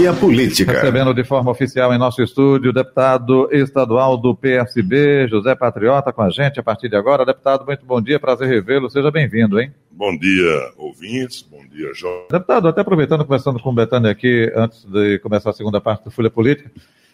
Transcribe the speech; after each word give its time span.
Folha 0.00 0.14
Política. 0.14 0.72
Recebendo 0.72 1.12
de 1.12 1.22
forma 1.22 1.50
oficial 1.50 1.92
em 1.92 1.98
nosso 1.98 2.22
estúdio 2.22 2.70
o 2.70 2.72
deputado 2.72 3.50
estadual 3.52 4.16
do 4.16 4.34
PSB, 4.34 5.28
José 5.28 5.54
Patriota, 5.54 6.10
com 6.10 6.22
a 6.22 6.30
gente 6.30 6.58
a 6.58 6.62
partir 6.62 6.88
de 6.88 6.96
agora. 6.96 7.26
Deputado, 7.26 7.66
muito 7.66 7.84
bom 7.84 8.00
dia, 8.00 8.18
prazer 8.18 8.48
revê-lo. 8.48 8.88
Seja 8.88 9.10
bem-vindo, 9.10 9.60
hein? 9.60 9.74
Bom 9.90 10.16
dia, 10.16 10.72
ouvintes. 10.78 11.42
Bom 11.42 11.60
dia, 11.70 11.92
Jorge. 11.92 12.28
Deputado, 12.30 12.68
até 12.68 12.80
aproveitando, 12.80 13.26
conversando 13.26 13.60
com 13.60 13.68
o 13.68 13.74
Betânia 13.74 14.10
aqui, 14.10 14.50
antes 14.56 14.86
de 14.86 15.18
começar 15.18 15.50
a 15.50 15.52
segunda 15.52 15.82
parte 15.82 16.04
do 16.04 16.10
Folha 16.10 16.30
Política, 16.30 16.70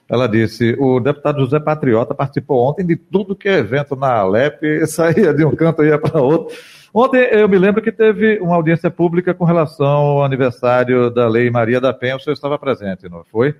ela 0.08 0.28
disse: 0.28 0.76
o 0.78 1.00
deputado 1.00 1.40
José 1.40 1.58
Patriota 1.58 2.14
participou 2.14 2.68
ontem 2.68 2.86
de 2.86 2.94
tudo 2.94 3.34
que 3.34 3.48
é 3.48 3.58
evento 3.58 3.96
na 3.96 4.12
Alep, 4.12 4.62
saía 4.86 5.34
de 5.34 5.44
um 5.44 5.56
canto 5.56 5.82
e 5.82 5.88
ia 5.88 5.98
para 5.98 6.22
outro. 6.22 6.56
Ontem 6.98 7.28
eu 7.30 7.46
me 7.46 7.58
lembro 7.58 7.82
que 7.82 7.92
teve 7.92 8.38
uma 8.38 8.54
audiência 8.54 8.90
pública 8.90 9.34
com 9.34 9.44
relação 9.44 9.86
ao 9.86 10.24
aniversário 10.24 11.10
da 11.10 11.28
Lei 11.28 11.50
Maria 11.50 11.78
da 11.78 11.92
Penha. 11.92 12.16
O 12.16 12.18
senhor 12.18 12.32
estava 12.32 12.58
presente, 12.58 13.06
não 13.06 13.22
foi? 13.22 13.54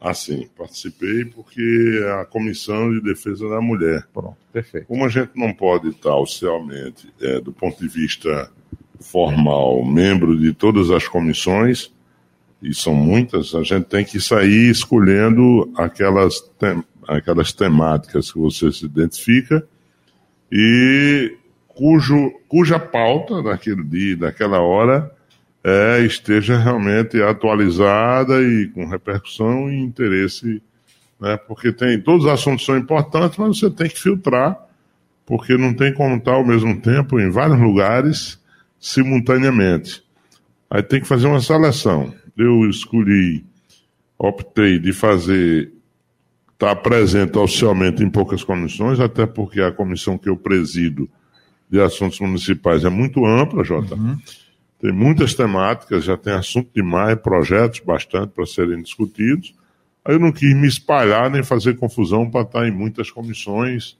Ah, 0.00 0.14
sim, 0.14 0.48
participei 0.56 1.26
porque 1.26 2.00
é 2.02 2.12
a 2.12 2.24
Comissão 2.24 2.90
de 2.90 3.02
Defesa 3.02 3.46
da 3.46 3.60
Mulher. 3.60 4.08
Pronto, 4.10 4.38
perfeito. 4.50 4.86
Como 4.86 5.04
a 5.04 5.08
gente 5.10 5.32
não 5.34 5.52
pode 5.52 5.88
estar 5.88 6.16
oficialmente, 6.16 7.12
é, 7.20 7.42
do 7.42 7.52
ponto 7.52 7.78
de 7.78 7.88
vista 7.88 8.50
formal, 8.98 9.84
membro 9.84 10.34
de 10.34 10.54
todas 10.54 10.90
as 10.90 11.06
comissões, 11.06 11.92
e 12.62 12.72
são 12.72 12.94
muitas, 12.94 13.54
a 13.54 13.62
gente 13.62 13.84
tem 13.84 14.02
que 14.02 14.18
sair 14.18 14.70
escolhendo 14.70 15.70
aquelas, 15.76 16.40
tem, 16.58 16.82
aquelas 17.06 17.52
temáticas 17.52 18.32
que 18.32 18.38
você 18.38 18.72
se 18.72 18.86
identifica 18.86 19.62
e 20.50 21.36
cujo, 21.78 22.32
cuja 22.48 22.76
pauta 22.76 23.40
daquele 23.40 23.84
dia, 23.84 24.16
daquela 24.16 24.60
hora, 24.60 25.12
é, 25.62 26.00
esteja 26.00 26.58
realmente 26.58 27.22
atualizada 27.22 28.42
e 28.42 28.66
com 28.74 28.88
repercussão 28.88 29.70
e 29.70 29.78
interesse, 29.78 30.60
né? 31.20 31.36
Porque 31.36 31.70
tem 31.70 32.00
todos 32.00 32.24
os 32.24 32.32
assuntos 32.32 32.66
são 32.66 32.76
importantes, 32.76 33.38
mas 33.38 33.60
você 33.60 33.70
tem 33.70 33.88
que 33.88 34.00
filtrar, 34.00 34.58
porque 35.24 35.56
não 35.56 35.72
tem 35.72 35.94
como 35.94 36.16
estar 36.16 36.32
ao 36.32 36.44
mesmo 36.44 36.80
tempo 36.80 37.20
em 37.20 37.30
vários 37.30 37.60
lugares 37.60 38.40
simultaneamente. 38.80 40.02
Aí 40.68 40.82
tem 40.82 41.00
que 41.00 41.06
fazer 41.06 41.28
uma 41.28 41.40
seleção. 41.40 42.12
Eu 42.36 42.68
escolhi, 42.68 43.44
optei 44.18 44.80
de 44.80 44.92
fazer 44.92 45.72
estar 46.54 46.74
presente 46.74 47.38
oficialmente 47.38 48.02
em 48.02 48.10
poucas 48.10 48.42
comissões, 48.42 48.98
até 48.98 49.26
porque 49.26 49.60
a 49.60 49.70
comissão 49.70 50.18
que 50.18 50.28
eu 50.28 50.36
presido 50.36 51.08
de 51.70 51.80
assuntos 51.80 52.18
municipais 52.20 52.84
é 52.84 52.88
muito 52.88 53.24
ampla, 53.24 53.62
Jota. 53.62 53.94
Uhum. 53.94 54.18
Tem 54.80 54.92
muitas 54.92 55.34
temáticas, 55.34 56.04
já 56.04 56.16
tem 56.16 56.32
assunto 56.32 56.70
demais, 56.74 57.18
projetos 57.20 57.80
bastante 57.80 58.32
para 58.32 58.46
serem 58.46 58.80
discutidos. 58.80 59.54
Aí 60.04 60.14
eu 60.14 60.20
não 60.20 60.32
quis 60.32 60.54
me 60.54 60.68
espalhar 60.68 61.30
nem 61.30 61.42
fazer 61.42 61.76
confusão 61.76 62.30
para 62.30 62.42
estar 62.42 62.66
em 62.66 62.70
muitas 62.70 63.10
comissões 63.10 63.96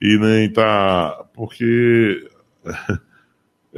e 0.00 0.18
nem 0.18 0.46
estar. 0.46 1.10
Tá, 1.10 1.24
porque. 1.34 2.28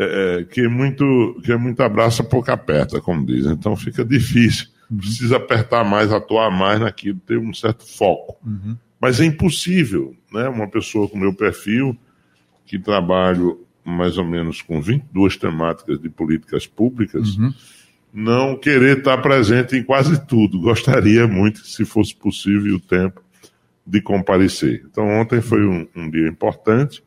É, 0.00 0.38
é, 0.38 0.44
que, 0.44 0.60
é 0.60 0.68
muito, 0.68 1.40
que 1.44 1.50
é 1.50 1.56
muito 1.56 1.82
abraça, 1.82 2.22
pouco 2.22 2.48
aperta, 2.52 3.00
como 3.00 3.26
dizem. 3.26 3.50
Então 3.50 3.74
fica 3.74 4.04
difícil. 4.04 4.68
Uhum. 4.88 4.98
Precisa 4.98 5.38
apertar 5.38 5.84
mais, 5.84 6.12
atuar 6.12 6.52
mais 6.52 6.78
naquilo, 6.78 7.18
ter 7.26 7.36
um 7.36 7.52
certo 7.52 7.84
foco. 7.84 8.36
Uhum. 8.46 8.76
Mas 9.00 9.18
é 9.18 9.24
impossível, 9.24 10.14
né? 10.32 10.48
Uma 10.48 10.68
pessoa 10.68 11.08
com 11.08 11.18
meu 11.18 11.34
perfil 11.34 11.98
que 12.68 12.78
trabalho 12.78 13.66
mais 13.82 14.18
ou 14.18 14.24
menos 14.24 14.60
com 14.60 14.80
22 14.80 15.36
temáticas 15.38 15.98
de 15.98 16.10
políticas 16.10 16.66
públicas, 16.66 17.36
uhum. 17.38 17.52
não 18.12 18.56
querer 18.56 18.98
estar 18.98 19.16
presente 19.18 19.74
em 19.76 19.82
quase 19.82 20.24
tudo. 20.26 20.60
Gostaria 20.60 21.26
muito, 21.26 21.66
se 21.66 21.86
fosse 21.86 22.14
possível, 22.14 22.76
o 22.76 22.80
tempo 22.80 23.22
de 23.86 24.02
comparecer. 24.02 24.84
Então, 24.84 25.08
ontem 25.08 25.40
foi 25.40 25.64
um, 25.66 25.88
um 25.96 26.10
dia 26.10 26.28
importante, 26.28 27.02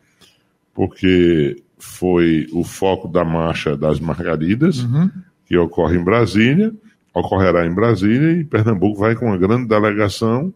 porque 0.73 1.61
foi 1.77 2.47
o 2.51 2.63
foco 2.63 3.07
da 3.07 3.23
Marcha 3.23 3.77
das 3.77 3.99
Margaridas, 3.99 4.79
uhum. 4.79 5.11
que 5.45 5.55
ocorre 5.55 5.97
em 5.97 6.03
Brasília, 6.03 6.73
ocorrerá 7.13 7.67
em 7.67 7.73
Brasília, 7.73 8.31
e 8.31 8.43
Pernambuco 8.43 8.99
vai 8.99 9.15
com 9.15 9.27
uma 9.27 9.37
grande 9.37 9.67
delegação 9.67 10.51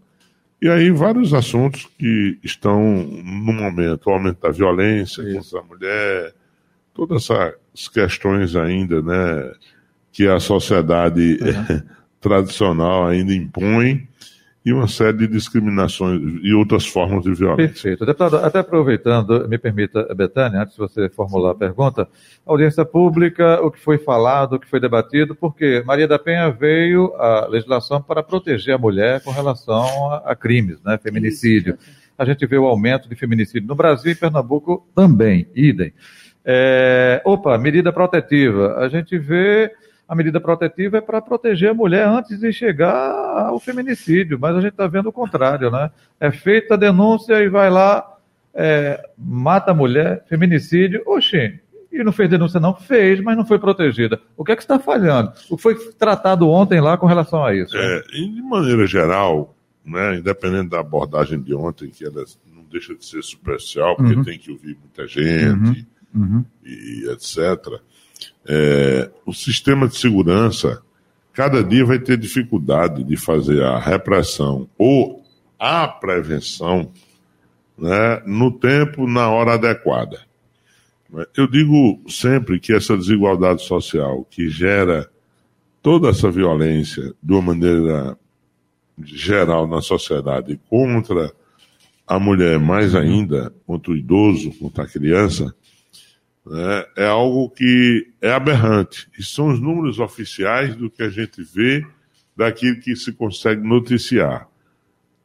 e 0.61 0.69
aí 0.69 0.89
vários 0.91 1.33
assuntos 1.33 1.87
que 1.97 2.39
estão 2.43 2.81
no 2.83 3.53
momento, 3.53 4.07
o 4.07 4.13
aumento 4.13 4.41
da 4.41 4.49
violência 4.49 5.23
contra 5.33 5.59
a 5.59 5.63
mulher, 5.63 6.33
todas 6.93 7.29
essas 7.29 7.87
questões 7.87 8.55
ainda, 8.55 9.01
né, 9.01 9.53
que 10.11 10.27
a 10.27 10.39
sociedade 10.39 11.37
uhum. 11.41 11.81
tradicional 12.21 13.07
ainda 13.07 13.33
impõe 13.33 14.07
e 14.65 14.73
uma 14.73 14.87
série 14.87 15.15
de 15.15 15.27
discriminações 15.27 16.19
e 16.41 16.51
outras 16.51 16.87
formas 16.87 17.23
de 17.23 17.33
violência. 17.35 17.67
Perfeito. 17.67 18.03
Deputado, 18.03 18.37
até 18.37 18.59
aproveitando, 18.59 19.47
me 19.47 19.59
permita, 19.59 20.11
Betânia, 20.15 20.63
antes 20.63 20.73
de 20.73 20.79
você 20.79 21.07
formular 21.07 21.51
a 21.51 21.55
pergunta, 21.55 22.07
audiência 22.43 22.83
pública, 22.83 23.61
o 23.61 23.69
que 23.69 23.79
foi 23.79 23.99
falado, 23.99 24.53
o 24.53 24.59
que 24.59 24.67
foi 24.67 24.79
debatido, 24.79 25.35
porque 25.35 25.83
Maria 25.85 26.07
da 26.07 26.17
Penha 26.17 26.49
veio 26.49 27.13
a 27.15 27.45
legislação 27.47 28.01
para 28.01 28.23
proteger 28.23 28.73
a 28.73 28.79
mulher 28.79 29.21
com 29.21 29.29
relação 29.29 30.11
a, 30.11 30.31
a 30.31 30.35
crimes, 30.35 30.81
né, 30.83 30.97
feminicídio. 30.97 31.77
A 32.17 32.25
gente 32.25 32.43
vê 32.47 32.57
o 32.57 32.65
aumento 32.65 33.07
de 33.07 33.15
feminicídio 33.15 33.67
no 33.67 33.75
Brasil 33.75 34.13
e 34.13 34.15
Pernambuco 34.15 34.87
também, 34.95 35.47
idem. 35.53 35.93
É, 36.43 37.21
opa, 37.23 37.55
medida 37.57 37.93
protetiva. 37.93 38.77
A 38.77 38.87
gente 38.87 39.15
vê 39.17 39.71
a 40.07 40.15
medida 40.15 40.39
protetiva 40.39 40.97
é 40.97 41.01
para 41.01 41.21
proteger 41.21 41.71
a 41.71 41.73
mulher 41.73 42.07
antes 42.07 42.39
de 42.39 42.53
chegar 42.53 42.91
ao 42.91 43.59
feminicídio, 43.59 44.37
mas 44.39 44.55
a 44.55 44.61
gente 44.61 44.71
está 44.71 44.87
vendo 44.87 45.09
o 45.09 45.13
contrário, 45.13 45.71
né? 45.71 45.89
É 46.19 46.31
feita 46.31 46.75
a 46.75 46.77
denúncia 46.77 47.41
e 47.41 47.49
vai 47.49 47.69
lá, 47.69 48.17
é, 48.53 49.03
mata 49.17 49.71
a 49.71 49.73
mulher, 49.73 50.23
feminicídio, 50.29 51.01
oxi, 51.05 51.59
e 51.91 52.03
não 52.03 52.11
fez 52.11 52.29
denúncia 52.29 52.59
não? 52.59 52.75
Fez, 52.75 53.19
mas 53.21 53.35
não 53.35 53.45
foi 53.45 53.57
protegida. 53.57 54.21
O 54.37 54.43
que 54.43 54.51
é 54.51 54.55
que 54.55 54.61
está 54.61 54.77
falhando? 54.77 55.31
O 55.49 55.55
que 55.55 55.63
foi 55.63 55.75
tratado 55.93 56.49
ontem 56.49 56.79
lá 56.79 56.97
com 56.97 57.07
relação 57.07 57.43
a 57.43 57.55
isso? 57.55 57.75
É, 57.75 58.01
de 58.01 58.41
maneira 58.43 58.85
geral, 58.85 59.55
né, 59.83 60.17
independente 60.17 60.69
da 60.69 60.81
abordagem 60.81 61.41
de 61.41 61.55
ontem, 61.55 61.89
que 61.89 62.05
ela 62.05 62.23
não 62.53 62.63
deixa 62.69 62.93
de 62.93 63.05
ser 63.05 63.23
superficial, 63.23 63.95
porque 63.95 64.13
uhum. 64.13 64.23
tem 64.23 64.37
que 64.37 64.51
ouvir 64.51 64.77
muita 64.77 65.07
gente 65.07 65.87
uhum. 66.13 66.21
Uhum. 66.21 66.45
e 66.63 67.09
etc., 67.09 67.79
é, 68.47 69.09
o 69.25 69.33
sistema 69.33 69.87
de 69.87 69.97
segurança 69.97 70.81
cada 71.33 71.63
dia 71.63 71.85
vai 71.85 71.99
ter 71.99 72.17
dificuldade 72.17 73.03
de 73.03 73.17
fazer 73.17 73.61
a 73.61 73.77
repressão 73.77 74.69
ou 74.77 75.23
a 75.59 75.87
prevenção 75.87 76.91
né, 77.77 78.21
no 78.25 78.51
tempo, 78.51 79.05
na 79.07 79.29
hora 79.29 79.55
adequada. 79.55 80.21
Eu 81.35 81.47
digo 81.47 82.01
sempre 82.09 82.59
que 82.59 82.73
essa 82.73 82.97
desigualdade 82.97 83.63
social 83.63 84.25
que 84.29 84.49
gera 84.49 85.09
toda 85.81 86.09
essa 86.09 86.31
violência 86.31 87.13
de 87.21 87.33
uma 87.33 87.41
maneira 87.41 88.17
geral 89.03 89.67
na 89.67 89.81
sociedade 89.81 90.59
contra 90.69 91.31
a 92.07 92.19
mulher, 92.19 92.59
mais 92.59 92.95
ainda 92.95 93.53
contra 93.65 93.91
o 93.91 93.95
idoso, 93.95 94.51
contra 94.59 94.83
a 94.83 94.87
criança, 94.87 95.53
né, 96.45 96.85
é 96.95 97.07
algo 97.07 97.49
que 97.49 98.07
é 98.21 98.31
aberrante. 98.31 99.09
E 99.17 99.23
são 99.23 99.47
os 99.47 99.59
números 99.59 99.99
oficiais 99.99 100.75
do 100.75 100.89
que 100.89 101.01
a 101.01 101.09
gente 101.09 101.41
vê 101.43 101.85
daquilo 102.37 102.79
que 102.79 102.95
se 102.95 103.11
consegue 103.13 103.67
noticiar. 103.67 104.47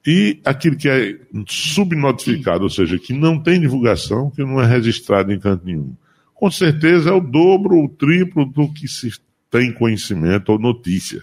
E 0.07 0.41
aquilo 0.45 0.77
que 0.77 0.89
é 0.89 1.19
subnotificado, 1.47 2.65
ou 2.65 2.71
seja, 2.71 2.99
que 2.99 3.13
não 3.13 3.39
tem 3.39 3.61
divulgação, 3.61 4.31
que 4.31 4.43
não 4.43 4.61
é 4.61 4.67
registrado 4.67 5.31
em 5.31 5.39
canto 5.39 5.67
nenhum. 5.67 5.95
Com 6.35 6.51
certeza 6.51 7.11
é 7.11 7.13
o 7.13 7.21
dobro 7.21 7.77
ou 7.77 7.89
triplo 7.89 8.47
do 8.47 8.73
que 8.73 8.89
se 8.89 9.13
tem 9.51 9.71
conhecimento 9.75 10.51
ou 10.53 10.59
notícia. 10.59 11.23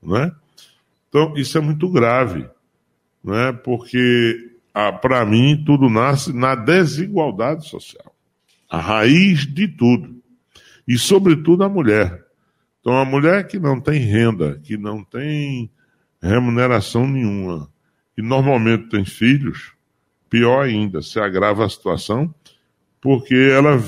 Né? 0.00 0.30
Então, 1.08 1.36
isso 1.36 1.58
é 1.58 1.60
muito 1.60 1.88
grave, 1.88 2.46
né? 3.24 3.50
porque, 3.64 4.52
ah, 4.72 4.92
para 4.92 5.26
mim, 5.26 5.60
tudo 5.66 5.88
nasce 5.88 6.32
na 6.32 6.54
desigualdade 6.54 7.68
social 7.68 8.15
a 8.76 8.80
raiz 8.80 9.46
de 9.46 9.66
tudo. 9.66 10.22
E, 10.86 10.98
sobretudo, 10.98 11.64
a 11.64 11.68
mulher. 11.68 12.24
Então, 12.80 12.96
a 12.96 13.04
mulher 13.04 13.46
que 13.46 13.58
não 13.58 13.80
tem 13.80 13.98
renda, 13.98 14.60
que 14.62 14.76
não 14.76 15.02
tem 15.02 15.70
remuneração 16.20 17.06
nenhuma, 17.08 17.68
e 18.16 18.22
normalmente 18.22 18.88
tem 18.88 19.04
filhos, 19.04 19.72
pior 20.28 20.64
ainda, 20.64 21.00
se 21.00 21.18
agrava 21.18 21.64
a 21.64 21.68
situação, 21.68 22.32
porque 23.00 23.34
ela 23.34 23.82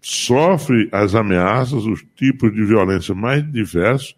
sofre 0.00 0.88
as 0.92 1.14
ameaças, 1.14 1.86
os 1.86 2.04
tipos 2.14 2.52
de 2.52 2.64
violência 2.64 3.14
mais 3.14 3.50
diversos, 3.50 4.14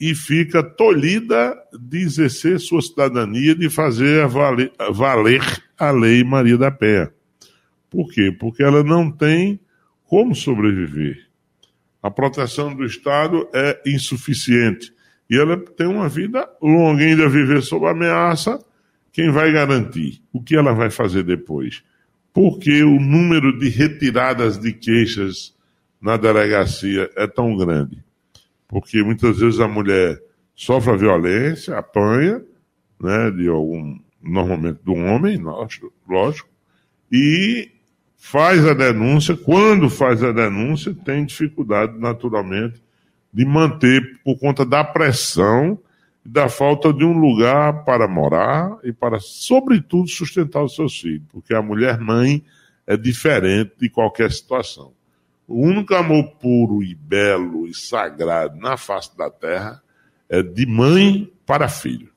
e 0.00 0.14
fica 0.14 0.62
tolhida 0.62 1.56
de 1.78 1.98
exercer 1.98 2.60
sua 2.60 2.80
cidadania, 2.80 3.54
de 3.54 3.68
fazer 3.68 4.26
valer, 4.28 4.72
valer 4.92 5.42
a 5.76 5.90
lei 5.90 6.22
Maria 6.22 6.56
da 6.56 6.70
Penha. 6.70 7.12
Por 7.90 8.10
quê? 8.10 8.30
Porque 8.30 8.62
ela 8.62 8.82
não 8.82 9.10
tem 9.10 9.60
como 10.04 10.34
sobreviver. 10.34 11.26
A 12.02 12.10
proteção 12.10 12.74
do 12.74 12.84
Estado 12.84 13.48
é 13.54 13.80
insuficiente. 13.86 14.92
E 15.28 15.36
ela 15.36 15.56
tem 15.56 15.86
uma 15.86 16.08
vida 16.08 16.48
longa, 16.62 17.04
ainda 17.04 17.28
viver 17.28 17.62
sob 17.62 17.86
ameaça. 17.86 18.58
Quem 19.12 19.30
vai 19.30 19.52
garantir? 19.52 20.22
O 20.32 20.42
que 20.42 20.56
ela 20.56 20.72
vai 20.72 20.90
fazer 20.90 21.22
depois? 21.22 21.82
Porque 22.32 22.82
o 22.82 23.00
número 23.00 23.58
de 23.58 23.68
retiradas 23.68 24.58
de 24.58 24.72
queixas 24.72 25.54
na 26.00 26.16
delegacia 26.16 27.10
é 27.16 27.26
tão 27.26 27.56
grande. 27.56 28.02
Porque 28.66 29.02
muitas 29.02 29.38
vezes 29.38 29.60
a 29.60 29.68
mulher 29.68 30.20
sofre 30.54 30.92
a 30.92 30.96
violência, 30.96 31.76
apanha, 31.76 32.42
né, 33.00 33.30
de 33.30 33.48
algum, 33.48 33.98
normalmente 34.22 34.80
do 34.84 34.94
homem, 34.94 35.38
lógico, 35.38 36.48
e 37.10 37.70
faz 38.18 38.66
a 38.66 38.74
denúncia, 38.74 39.36
quando 39.36 39.88
faz 39.88 40.22
a 40.22 40.32
denúncia, 40.32 40.94
tem 41.04 41.24
dificuldade, 41.24 41.96
naturalmente, 41.98 42.82
de 43.32 43.44
manter 43.44 44.20
por 44.24 44.36
conta 44.38 44.66
da 44.66 44.82
pressão 44.82 45.78
e 46.26 46.28
da 46.28 46.48
falta 46.48 46.92
de 46.92 47.04
um 47.04 47.16
lugar 47.16 47.84
para 47.84 48.08
morar 48.08 48.76
e 48.82 48.92
para, 48.92 49.18
sobretudo, 49.20 50.08
sustentar 50.08 50.62
os 50.64 50.74
seus 50.74 51.00
filhos, 51.00 51.22
porque 51.30 51.54
a 51.54 51.62
mulher 51.62 52.00
mãe 52.00 52.44
é 52.86 52.96
diferente 52.96 53.72
de 53.80 53.88
qualquer 53.88 54.32
situação. 54.32 54.92
O 55.46 55.64
único 55.64 55.94
amor 55.94 56.32
puro 56.32 56.82
e 56.82 56.94
belo 56.94 57.66
e 57.66 57.72
sagrado 57.72 58.58
na 58.58 58.76
face 58.76 59.16
da 59.16 59.30
terra 59.30 59.80
é 60.28 60.42
de 60.42 60.66
mãe 60.66 61.32
para 61.46 61.68
filho. 61.68 62.10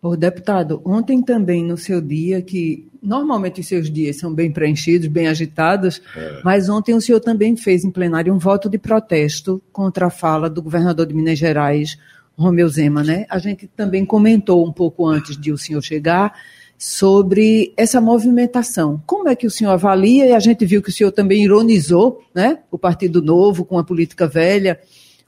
O 0.00 0.16
deputado, 0.16 0.80
ontem 0.84 1.20
também 1.22 1.64
no 1.64 1.76
seu 1.76 2.00
dia, 2.00 2.40
que 2.40 2.88
normalmente 3.06 3.60
os 3.60 3.68
seus 3.68 3.88
dias 3.88 4.16
são 4.16 4.34
bem 4.34 4.50
preenchidos, 4.50 5.06
bem 5.06 5.28
agitados, 5.28 6.02
é. 6.16 6.40
mas 6.42 6.68
ontem 6.68 6.92
o 6.94 7.00
senhor 7.00 7.20
também 7.20 7.56
fez 7.56 7.84
em 7.84 7.90
plenário 7.90 8.34
um 8.34 8.38
voto 8.38 8.68
de 8.68 8.78
protesto 8.78 9.62
contra 9.72 10.06
a 10.06 10.10
fala 10.10 10.50
do 10.50 10.60
governador 10.60 11.06
de 11.06 11.14
Minas 11.14 11.38
Gerais, 11.38 11.96
Romeu 12.36 12.68
Zema, 12.68 13.02
né? 13.02 13.24
A 13.30 13.38
gente 13.38 13.66
também 13.68 14.04
comentou 14.04 14.66
um 14.66 14.72
pouco 14.72 15.06
antes 15.06 15.36
de 15.36 15.52
o 15.52 15.56
senhor 15.56 15.80
chegar 15.80 16.34
sobre 16.76 17.72
essa 17.76 18.00
movimentação. 18.00 19.02
Como 19.06 19.28
é 19.28 19.36
que 19.36 19.46
o 19.46 19.50
senhor 19.50 19.70
avalia? 19.70 20.26
E 20.26 20.32
a 20.32 20.40
gente 20.40 20.66
viu 20.66 20.82
que 20.82 20.90
o 20.90 20.92
senhor 20.92 21.12
também 21.12 21.44
ironizou, 21.44 22.22
né? 22.34 22.58
O 22.70 22.78
Partido 22.78 23.22
Novo 23.22 23.64
com 23.64 23.78
a 23.78 23.84
política 23.84 24.26
velha. 24.26 24.78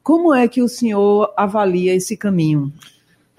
Como 0.02 0.34
é 0.34 0.46
que 0.48 0.60
o 0.60 0.69
senhor 0.69 1.32
avalia 1.36 1.94
esse 1.94 2.16
caminho? 2.16 2.72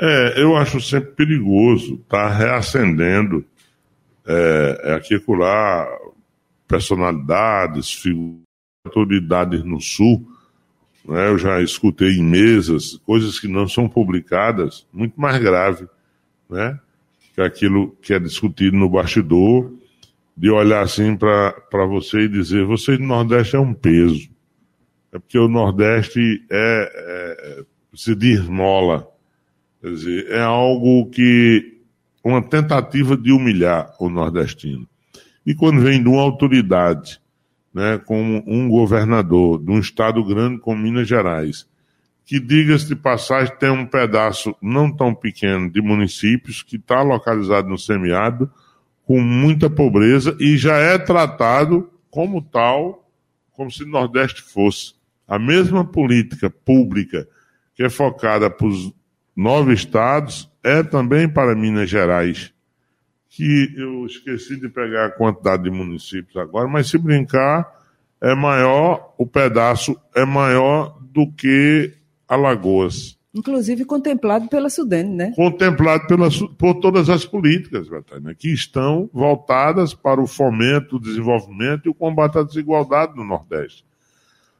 É, 0.01 0.41
eu 0.41 0.55
acho 0.55 0.79
sempre 0.79 1.11
perigoso 1.11 1.95
estar 1.95 2.29
tá 2.29 2.33
reacendendo 2.33 3.43
é, 4.29 5.01
é 5.01 5.35
lá 5.35 5.87
personalidades, 6.67 7.91
figuras, 7.91 8.43
autoridades 8.85 9.63
no 9.63 9.81
Sul. 9.81 10.27
Né, 11.03 11.29
eu 11.29 11.37
já 11.37 11.61
escutei 11.61 12.17
em 12.17 12.23
mesas 12.23 12.97
coisas 13.05 13.39
que 13.39 13.47
não 13.47 13.67
são 13.67 13.89
publicadas, 13.89 14.85
muito 14.93 15.19
mais 15.19 15.37
grave, 15.41 15.87
né? 16.49 16.79
Que 17.33 17.41
aquilo 17.41 17.95
que 18.01 18.13
é 18.13 18.19
discutido 18.19 18.77
no 18.77 18.89
bastidor, 18.89 19.73
de 20.37 20.49
olhar 20.49 20.81
assim 20.81 21.15
para 21.15 21.85
você 21.87 22.21
e 22.21 22.29
dizer: 22.29 22.65
você 22.65 22.97
do 22.97 23.03
Nordeste 23.03 23.55
é 23.55 23.59
um 23.59 23.73
peso. 23.73 24.29
É 25.11 25.17
porque 25.17 25.39
o 25.39 25.47
Nordeste 25.47 26.45
é, 26.51 27.57
é 27.61 27.63
se 27.95 28.13
desmola 28.13 29.07
Quer 29.81 29.91
dizer, 29.91 30.31
é 30.31 30.41
algo 30.41 31.09
que. 31.09 31.78
Uma 32.29 32.41
tentativa 32.41 33.17
de 33.17 33.31
humilhar 33.31 33.93
o 33.99 34.09
nordestino. 34.09 34.87
E 35.45 35.55
quando 35.55 35.81
vem 35.81 36.01
de 36.01 36.09
uma 36.09 36.21
autoridade, 36.21 37.19
né, 37.73 37.97
como 38.05 38.43
um 38.45 38.69
governador 38.69 39.61
de 39.63 39.71
um 39.71 39.79
estado 39.79 40.23
grande 40.23 40.59
como 40.59 40.81
Minas 40.81 41.07
Gerais, 41.07 41.67
que, 42.25 42.39
diga-se 42.39 42.87
de 42.87 42.95
passagem, 42.95 43.55
tem 43.57 43.71
um 43.71 43.85
pedaço 43.85 44.55
não 44.61 44.91
tão 44.91 45.15
pequeno 45.15 45.69
de 45.69 45.81
municípios 45.81 46.61
que 46.61 46.75
está 46.75 47.01
localizado 47.01 47.67
no 47.67 47.77
semiárido, 47.77 48.51
com 49.03 49.19
muita 49.19 49.69
pobreza 49.69 50.37
e 50.39 50.55
já 50.55 50.77
é 50.77 50.97
tratado 50.99 51.89
como 52.11 52.41
tal, 52.41 53.09
como 53.51 53.71
se 53.71 53.83
o 53.83 53.87
Nordeste 53.87 54.43
fosse. 54.43 54.93
A 55.27 55.39
mesma 55.39 55.83
política 55.83 56.49
pública 56.49 57.27
que 57.73 57.83
é 57.83 57.89
focada 57.89 58.49
para 58.49 58.67
os 58.67 58.93
nove 59.35 59.73
estados, 59.73 60.48
é 60.63 60.83
também 60.83 61.27
para 61.27 61.55
Minas 61.55 61.89
Gerais, 61.89 62.53
que 63.29 63.73
eu 63.77 64.05
esqueci 64.05 64.59
de 64.59 64.69
pegar 64.69 65.05
a 65.05 65.11
quantidade 65.11 65.63
de 65.63 65.69
municípios 65.69 66.35
agora, 66.37 66.67
mas 66.67 66.89
se 66.89 66.97
brincar, 66.97 67.67
é 68.21 68.35
maior, 68.35 69.13
o 69.17 69.25
pedaço 69.25 69.99
é 70.15 70.25
maior 70.25 70.97
do 71.01 71.31
que 71.31 71.93
Alagoas. 72.27 73.17
Inclusive 73.33 73.85
contemplado 73.85 74.47
pela 74.49 74.69
Sudene, 74.69 75.15
né? 75.15 75.33
Contemplado 75.35 76.07
pela, 76.07 76.29
por 76.57 76.75
todas 76.75 77.09
as 77.09 77.25
políticas, 77.25 77.87
Betânia, 77.87 78.33
que 78.33 78.51
estão 78.51 79.09
voltadas 79.13 79.93
para 79.93 80.19
o 80.19 80.27
fomento, 80.27 80.95
o 80.95 80.99
desenvolvimento 80.99 81.85
e 81.85 81.89
o 81.89 81.93
combate 81.93 82.39
à 82.39 82.43
desigualdade 82.43 83.15
no 83.15 83.23
Nordeste. 83.23 83.85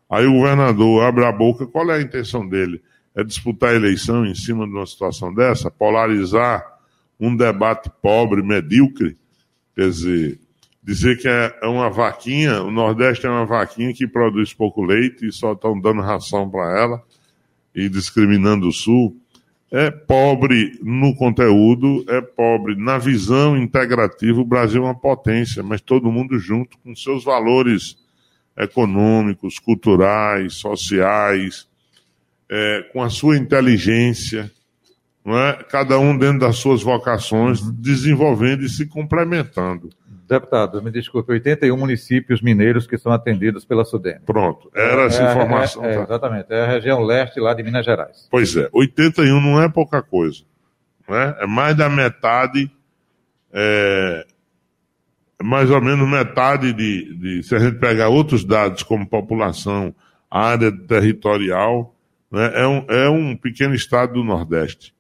Aí 0.10 0.26
o 0.26 0.34
governador 0.34 1.04
abre 1.04 1.26
a 1.26 1.32
boca, 1.32 1.68
qual 1.68 1.90
é 1.92 1.98
a 1.98 2.02
intenção 2.02 2.48
dele? 2.48 2.82
É 3.16 3.24
disputar 3.24 3.72
a 3.72 3.76
eleição 3.76 4.26
em 4.26 4.36
cima 4.36 4.66
de 4.66 4.74
uma 4.74 4.86
situação 4.86 5.34
dessa, 5.34 5.70
polarizar 5.72 6.66
um 7.20 7.36
debate 7.36 7.90
pobre, 8.02 8.42
medíocre, 8.42 9.18
quer 9.76 9.90
dizer, 9.90 10.40
dizer 10.82 11.18
que 11.18 11.28
é, 11.28 11.58
é 11.62 11.68
uma 11.68 11.90
vaquinha, 11.90 12.62
o 12.62 12.72
Nordeste 12.72 13.26
é 13.26 13.30
uma 13.30 13.46
vaquinha 13.46 13.94
que 13.94 14.08
produz 14.08 14.54
pouco 14.54 14.82
leite 14.82 15.28
e 15.28 15.32
só 15.32 15.54
estão 15.54 15.80
dando 15.80 16.02
ração 16.02 16.50
para 16.50 16.80
ela 16.80 17.04
e 17.76 17.90
discriminando 17.90 18.68
o 18.68 18.72
Sul, 18.72 19.16
é 19.72 19.92
pobre 19.92 20.80
no 20.82 21.16
conteúdo, 21.16 22.04
é 22.08 22.22
pobre 22.22 22.76
na 22.76 22.98
visão 22.98 23.56
integrativa. 23.56 24.42
O 24.42 24.46
Brasil 24.46 24.82
é 24.82 24.86
uma 24.86 24.96
potência, 24.96 25.62
mas 25.62 25.80
todo 25.80 26.12
mundo 26.12 26.40
junto 26.40 26.78
com 26.80 26.96
seus 26.96 27.24
valores 27.24 27.96
econômicos, 28.58 29.60
culturais, 29.60 30.56
sociais, 30.56 31.69
é, 32.50 32.86
com 32.92 33.04
a 33.04 33.10
sua 33.10 33.38
inteligência, 33.38 34.52
é? 35.26 35.64
cada 35.70 36.00
um 36.00 36.18
dentro 36.18 36.40
das 36.40 36.58
suas 36.58 36.82
vocações, 36.82 37.62
desenvolvendo 37.62 38.64
e 38.64 38.70
se 38.70 38.88
complementando. 38.88 39.90
Deputado, 40.28 40.82
me 40.82 40.92
desculpe, 40.92 41.32
81 41.32 41.76
municípios 41.76 42.40
mineiros 42.40 42.86
que 42.86 42.98
são 42.98 43.12
atendidos 43.12 43.66
pela 43.66 43.84
Sudene. 43.84 44.20
Pronto, 44.26 44.70
era 44.76 45.06
essa 45.06 45.24
é, 45.24 45.32
informação. 45.32 45.84
É, 45.84 45.96
é, 45.96 46.04
exatamente, 46.04 46.46
é 46.52 46.62
a 46.62 46.68
região 46.68 47.02
leste 47.02 47.40
lá 47.40 47.54
de 47.54 47.64
Minas 47.64 47.84
Gerais. 47.84 48.28
Pois 48.30 48.56
é, 48.56 48.70
81 48.72 49.42
não 49.42 49.62
é 49.62 49.68
pouca 49.68 50.04
coisa. 50.04 50.44
Não 51.08 51.18
é? 51.18 51.36
é 51.40 51.48
mais 51.48 51.76
da 51.76 51.90
metade, 51.90 52.72
é, 53.52 54.26
mais 55.42 55.72
ou 55.72 55.82
menos 55.82 56.08
metade 56.08 56.74
de, 56.74 57.16
de, 57.16 57.44
se 57.44 57.56
a 57.56 57.60
gente 57.60 57.80
pegar 57.80 58.10
outros 58.10 58.44
dados 58.44 58.84
como 58.84 59.08
população, 59.08 59.96
área 60.30 60.72
territorial, 60.72 61.96
né, 62.32 62.52
é, 62.54 62.68
um, 62.68 62.86
é 62.88 63.10
um 63.10 63.36
pequeno 63.36 63.74
estado 63.74 64.14
do 64.14 64.24
Nordeste, 64.24 64.94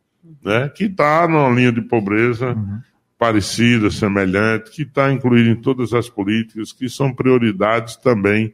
né, 0.44 0.70
que 0.70 0.86
está 0.86 1.28
numa 1.28 1.50
linha 1.50 1.72
de 1.72 1.82
pobreza 1.82 2.54
uhum. 2.54 2.80
parecida, 3.18 3.92
semelhante, 3.92 4.72
que 4.72 4.82
está 4.82 5.12
incluído 5.12 5.50
em 5.50 5.62
todas 5.62 5.94
as 5.94 6.10
políticas, 6.10 6.72
que 6.72 6.90
são 6.90 7.14
prioridades 7.14 7.96
também, 7.96 8.54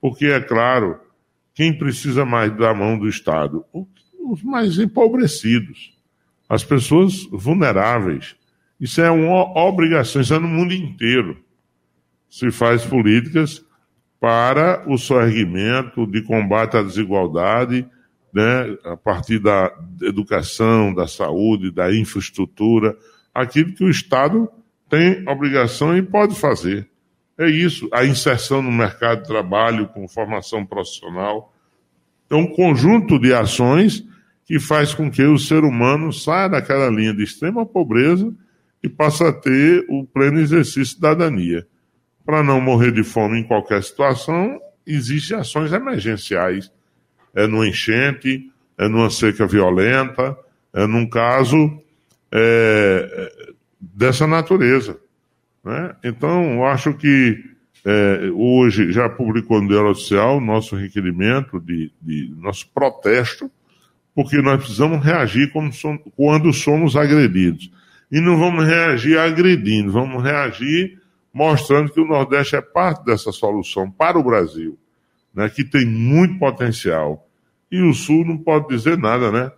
porque, 0.00 0.26
é 0.26 0.40
claro, 0.40 1.00
quem 1.54 1.76
precisa 1.76 2.24
mais 2.24 2.54
da 2.56 2.72
mão 2.74 2.98
do 2.98 3.08
Estado? 3.08 3.64
Os 4.20 4.42
mais 4.42 4.78
empobrecidos, 4.78 5.94
as 6.48 6.62
pessoas 6.62 7.26
vulneráveis. 7.32 8.36
Isso 8.78 9.00
é 9.00 9.10
uma 9.10 9.58
obrigação, 9.58 10.20
isso 10.20 10.34
é 10.34 10.38
no 10.38 10.46
mundo 10.46 10.74
inteiro. 10.74 11.42
Se 12.28 12.50
faz 12.50 12.84
políticas 12.84 13.64
para 14.20 14.84
o 14.86 14.98
sorgimento 14.98 16.06
de 16.06 16.22
combate 16.22 16.76
à 16.76 16.82
desigualdade 16.82 17.86
né, 18.32 18.76
a 18.84 18.96
partir 18.96 19.38
da 19.38 19.72
educação, 20.02 20.92
da 20.92 21.06
saúde, 21.06 21.70
da 21.70 21.94
infraestrutura, 21.94 22.96
aquilo 23.34 23.72
que 23.72 23.84
o 23.84 23.90
Estado 23.90 24.48
tem 24.88 25.26
obrigação 25.28 25.96
e 25.96 26.02
pode 26.02 26.34
fazer. 26.34 26.88
É 27.38 27.48
isso, 27.48 27.88
a 27.92 28.04
inserção 28.04 28.62
no 28.62 28.72
mercado 28.72 29.22
de 29.22 29.28
trabalho 29.28 29.88
com 29.88 30.08
formação 30.08 30.64
profissional. 30.64 31.52
É 32.30 32.34
um 32.34 32.46
conjunto 32.46 33.18
de 33.18 33.32
ações 33.34 34.04
que 34.44 34.58
faz 34.58 34.94
com 34.94 35.10
que 35.10 35.22
o 35.22 35.38
ser 35.38 35.64
humano 35.64 36.12
saia 36.12 36.48
daquela 36.48 36.88
linha 36.88 37.12
de 37.12 37.22
extrema 37.22 37.66
pobreza 37.66 38.32
e 38.82 38.88
passe 38.88 39.24
a 39.24 39.32
ter 39.32 39.84
o 39.88 40.04
pleno 40.04 40.38
exercício 40.38 40.82
de 40.82 40.88
cidadania. 40.90 41.66
para 42.24 42.42
não 42.42 42.60
morrer 42.60 42.90
de 42.90 43.04
fome 43.04 43.38
em 43.38 43.44
qualquer 43.44 43.80
situação, 43.84 44.58
existem 44.84 45.38
ações 45.38 45.72
emergenciais. 45.72 46.72
É 47.36 47.46
no 47.46 47.64
enchente, 47.64 48.50
é 48.78 48.88
numa 48.88 49.10
seca 49.10 49.46
violenta, 49.46 50.36
é 50.72 50.86
num 50.86 51.08
caso 51.08 51.80
é, 52.32 53.32
dessa 53.80 54.26
natureza. 54.26 54.98
Né? 55.64 55.94
Então, 56.04 56.64
acho 56.64 56.94
que 56.94 57.44
é, 57.84 58.30
hoje 58.34 58.92
já 58.92 59.08
publicou 59.08 59.62
no 59.62 59.68
Diário 59.68 59.90
Oficial 59.90 60.40
nosso 60.40 60.76
requerimento 60.76 61.60
de, 61.60 61.92
de, 62.02 62.32
nosso 62.36 62.68
protesto, 62.74 63.50
porque 64.14 64.40
nós 64.42 64.58
precisamos 64.58 65.04
reagir 65.04 65.52
somos, 65.72 66.00
quando 66.16 66.52
somos 66.52 66.96
agredidos. 66.96 67.70
E 68.10 68.20
não 68.20 68.38
vamos 68.38 68.64
reagir 68.66 69.18
agredindo, 69.18 69.92
vamos 69.92 70.22
reagir 70.22 71.00
mostrando 71.32 71.92
que 71.92 72.00
o 72.00 72.06
Nordeste 72.06 72.56
é 72.56 72.60
parte 72.60 73.04
dessa 73.04 73.30
solução 73.30 73.90
para 73.90 74.18
o 74.18 74.24
Brasil, 74.24 74.78
né, 75.34 75.48
que 75.48 75.62
tem 75.62 75.84
muito 75.84 76.38
potencial. 76.38 77.25
E 77.70 77.80
o 77.80 77.92
Sul 77.92 78.24
não 78.24 78.38
pode 78.38 78.68
dizer 78.68 78.96
nada, 78.96 79.30
né? 79.30 79.50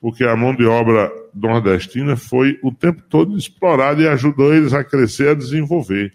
Porque 0.00 0.24
a 0.24 0.36
mão 0.36 0.54
de 0.54 0.66
obra 0.66 1.10
nordestina 1.34 2.16
foi 2.16 2.58
o 2.62 2.70
tempo 2.70 3.02
todo 3.08 3.36
explorada 3.36 4.02
e 4.02 4.08
ajudou 4.08 4.54
eles 4.54 4.72
a 4.72 4.84
crescer, 4.84 5.28
a 5.28 5.34
desenvolver. 5.34 6.12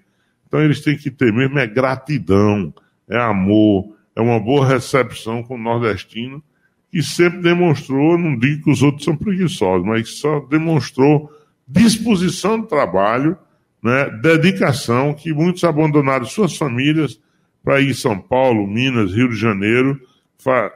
Então 0.47 0.61
eles 0.61 0.81
têm 0.81 0.97
que 0.97 1.09
ter 1.09 1.33
mesmo 1.33 1.57
é 1.59 1.67
gratidão, 1.67 2.73
é 3.07 3.17
amor, 3.17 3.95
é 4.15 4.21
uma 4.21 4.39
boa 4.39 4.67
recepção 4.67 5.41
com 5.43 5.55
o 5.55 5.61
nordestino, 5.61 6.43
que 6.91 7.01
sempre 7.01 7.39
demonstrou, 7.41 8.17
não 8.17 8.37
digo 8.37 8.63
que 8.63 8.71
os 8.71 8.81
outros 8.81 9.05
são 9.05 9.15
preguiçosos, 9.15 9.85
mas 9.85 10.09
só 10.09 10.39
demonstrou 10.41 11.31
disposição 11.67 12.59
de 12.59 12.67
trabalho 12.67 13.37
né, 13.81 14.09
dedicação, 14.21 15.13
que 15.13 15.33
muitos 15.33 15.63
abandonaram 15.63 16.25
suas 16.25 16.55
famílias 16.55 17.19
para 17.63 17.79
ir 17.79 17.93
São 17.93 18.19
Paulo, 18.19 18.67
Minas, 18.67 19.13
Rio 19.13 19.29
de 19.29 19.35
Janeiro, 19.35 19.99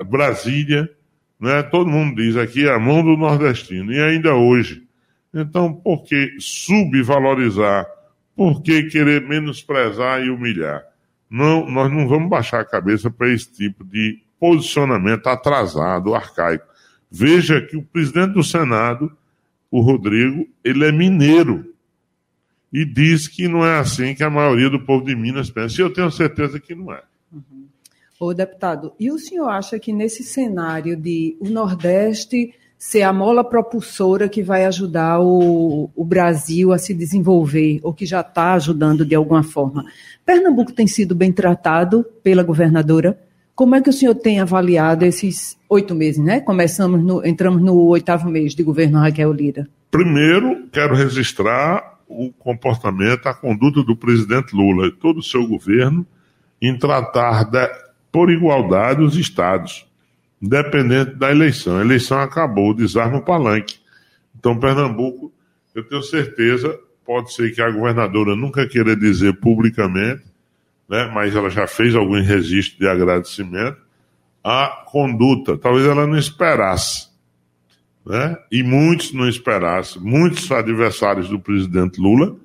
Brasília, 0.06 0.90
né, 1.40 1.64
todo 1.64 1.90
mundo 1.90 2.22
diz 2.22 2.36
aqui 2.36 2.68
é 2.68 2.74
a 2.74 2.80
mão 2.80 3.04
do 3.04 3.18
nordestino, 3.18 3.92
e 3.92 4.02
ainda 4.02 4.36
hoje. 4.36 4.84
Então, 5.34 5.74
por 5.74 6.04
que 6.04 6.36
subvalorizar? 6.40 7.86
Por 8.36 8.62
que 8.62 8.84
querer 8.84 9.22
menosprezar 9.22 10.24
e 10.24 10.30
humilhar? 10.30 10.84
Não, 11.30 11.70
nós 11.70 11.92
não 11.92 12.08
vamos 12.08 12.30
baixar 12.30 12.62
a 12.62 12.66
cabeça 12.66 13.10
para 13.10 13.30
esse 13.30 13.52
tipo 13.52 13.84
de 13.84 14.22
posicionamento 14.40 15.28
atrasado, 15.28 16.14
arcaico. 16.14 16.66
Veja 17.10 17.62
que 17.62 17.78
o 17.78 17.84
presidente 17.84 18.34
do 18.34 18.44
Senado, 18.44 19.12
o 19.72 19.82
Rodrigo, 19.82 20.48
ele 20.64 20.86
é 20.86 20.92
mineiro 20.92 21.74
e 22.72 22.84
diz 22.86 23.28
que 23.28 23.48
não 23.48 23.66
é 23.66 23.78
assim 23.78 24.16
que 24.16 24.24
a 24.24 24.30
maioria 24.30 24.70
do 24.70 24.80
povo 24.80 25.06
de 25.06 25.16
Minas 25.16 25.50
pensa. 25.50 25.80
E 25.80 25.84
eu 25.84 25.94
tenho 25.94 26.12
certeza 26.12 26.60
que 26.60 26.74
não 26.74 26.92
é. 26.92 27.02
Uhum. 27.32 27.63
Ô, 28.24 28.34
deputado, 28.34 28.94
e 28.98 29.12
o 29.12 29.20
senhor 29.20 29.50
acha 29.50 29.78
que 29.78 29.92
nesse 29.92 30.24
cenário 30.24 30.96
de 30.96 31.36
o 31.42 31.50
Nordeste 31.50 32.54
ser 32.78 33.02
a 33.02 33.12
mola 33.12 33.44
propulsora 33.44 34.30
que 34.30 34.42
vai 34.42 34.64
ajudar 34.64 35.20
o, 35.20 35.90
o 35.94 36.06
Brasil 36.06 36.72
a 36.72 36.78
se 36.78 36.94
desenvolver, 36.94 37.82
ou 37.84 37.94
que 37.94 38.06
já 38.06 38.22
está 38.22 38.54
ajudando 38.54 39.06
de 39.06 39.14
alguma 39.14 39.44
forma, 39.44 39.84
Pernambuco 40.26 40.72
tem 40.72 40.88
sido 40.88 41.14
bem 41.14 41.34
tratado 41.34 42.06
pela 42.24 42.44
governadora? 42.44 43.20
Como 43.54 43.76
é 43.76 43.82
que 43.82 43.90
o 43.90 43.94
senhor 43.94 44.16
tem 44.16 44.40
avaliado 44.40 45.04
esses 45.04 45.58
oito 45.68 45.94
meses, 45.94 46.24
né? 46.24 46.40
Começamos 46.40 47.04
no, 47.04 47.26
entramos 47.26 47.62
no 47.62 47.76
oitavo 47.88 48.30
mês 48.30 48.56
de 48.56 48.64
governo 48.64 49.00
Raquel 49.00 49.34
Lira. 49.34 49.68
Primeiro, 49.92 50.66
quero 50.72 50.96
registrar 50.96 52.00
o 52.08 52.32
comportamento, 52.40 53.28
a 53.28 53.34
conduta 53.34 53.84
do 53.84 53.98
presidente 53.98 54.56
Lula 54.56 54.88
e 54.88 54.92
todo 54.92 55.18
o 55.18 55.24
seu 55.24 55.46
governo 55.46 56.08
em 56.62 56.78
tratar 56.78 57.44
de, 57.44 57.83
por 58.14 58.32
igualdade 58.32 59.02
os 59.02 59.18
estados, 59.18 59.86
independente 60.42 61.16
da 61.16 61.32
eleição. 61.32 61.80
A 61.80 61.82
eleição 61.82 62.20
acabou, 62.20 62.74
desarma 62.74 63.18
o 63.18 63.24
palanque. 63.24 63.80
Então, 64.38 64.58
Pernambuco, 64.58 65.34
eu 65.74 65.84
tenho 65.84 66.04
certeza, 66.04 66.80
pode 67.04 67.34
ser 67.34 67.54
que 67.54 67.62
a 67.62 67.72
governadora 67.72 68.36
nunca 68.36 68.68
queira 68.68 68.96
dizer 68.96 69.34
publicamente, 69.40 70.24
né, 70.88 71.12
mas 71.14 71.36
ela 71.36 71.50
já 71.50 71.66
fez 71.66 71.96
algum 71.96 72.22
registro 72.22 72.80
de 72.80 72.88
agradecimento, 72.88 73.82
a 74.44 74.84
conduta, 74.86 75.58
talvez 75.58 75.88
ela 75.88 76.06
não 76.06 76.18
esperasse 76.18 77.12
né? 78.06 78.38
e 78.52 78.62
muitos 78.64 79.14
não 79.14 79.28
esperassem, 79.28 80.02
muitos 80.02 80.52
adversários 80.52 81.30
do 81.30 81.40
presidente 81.40 82.00
Lula 82.00 82.36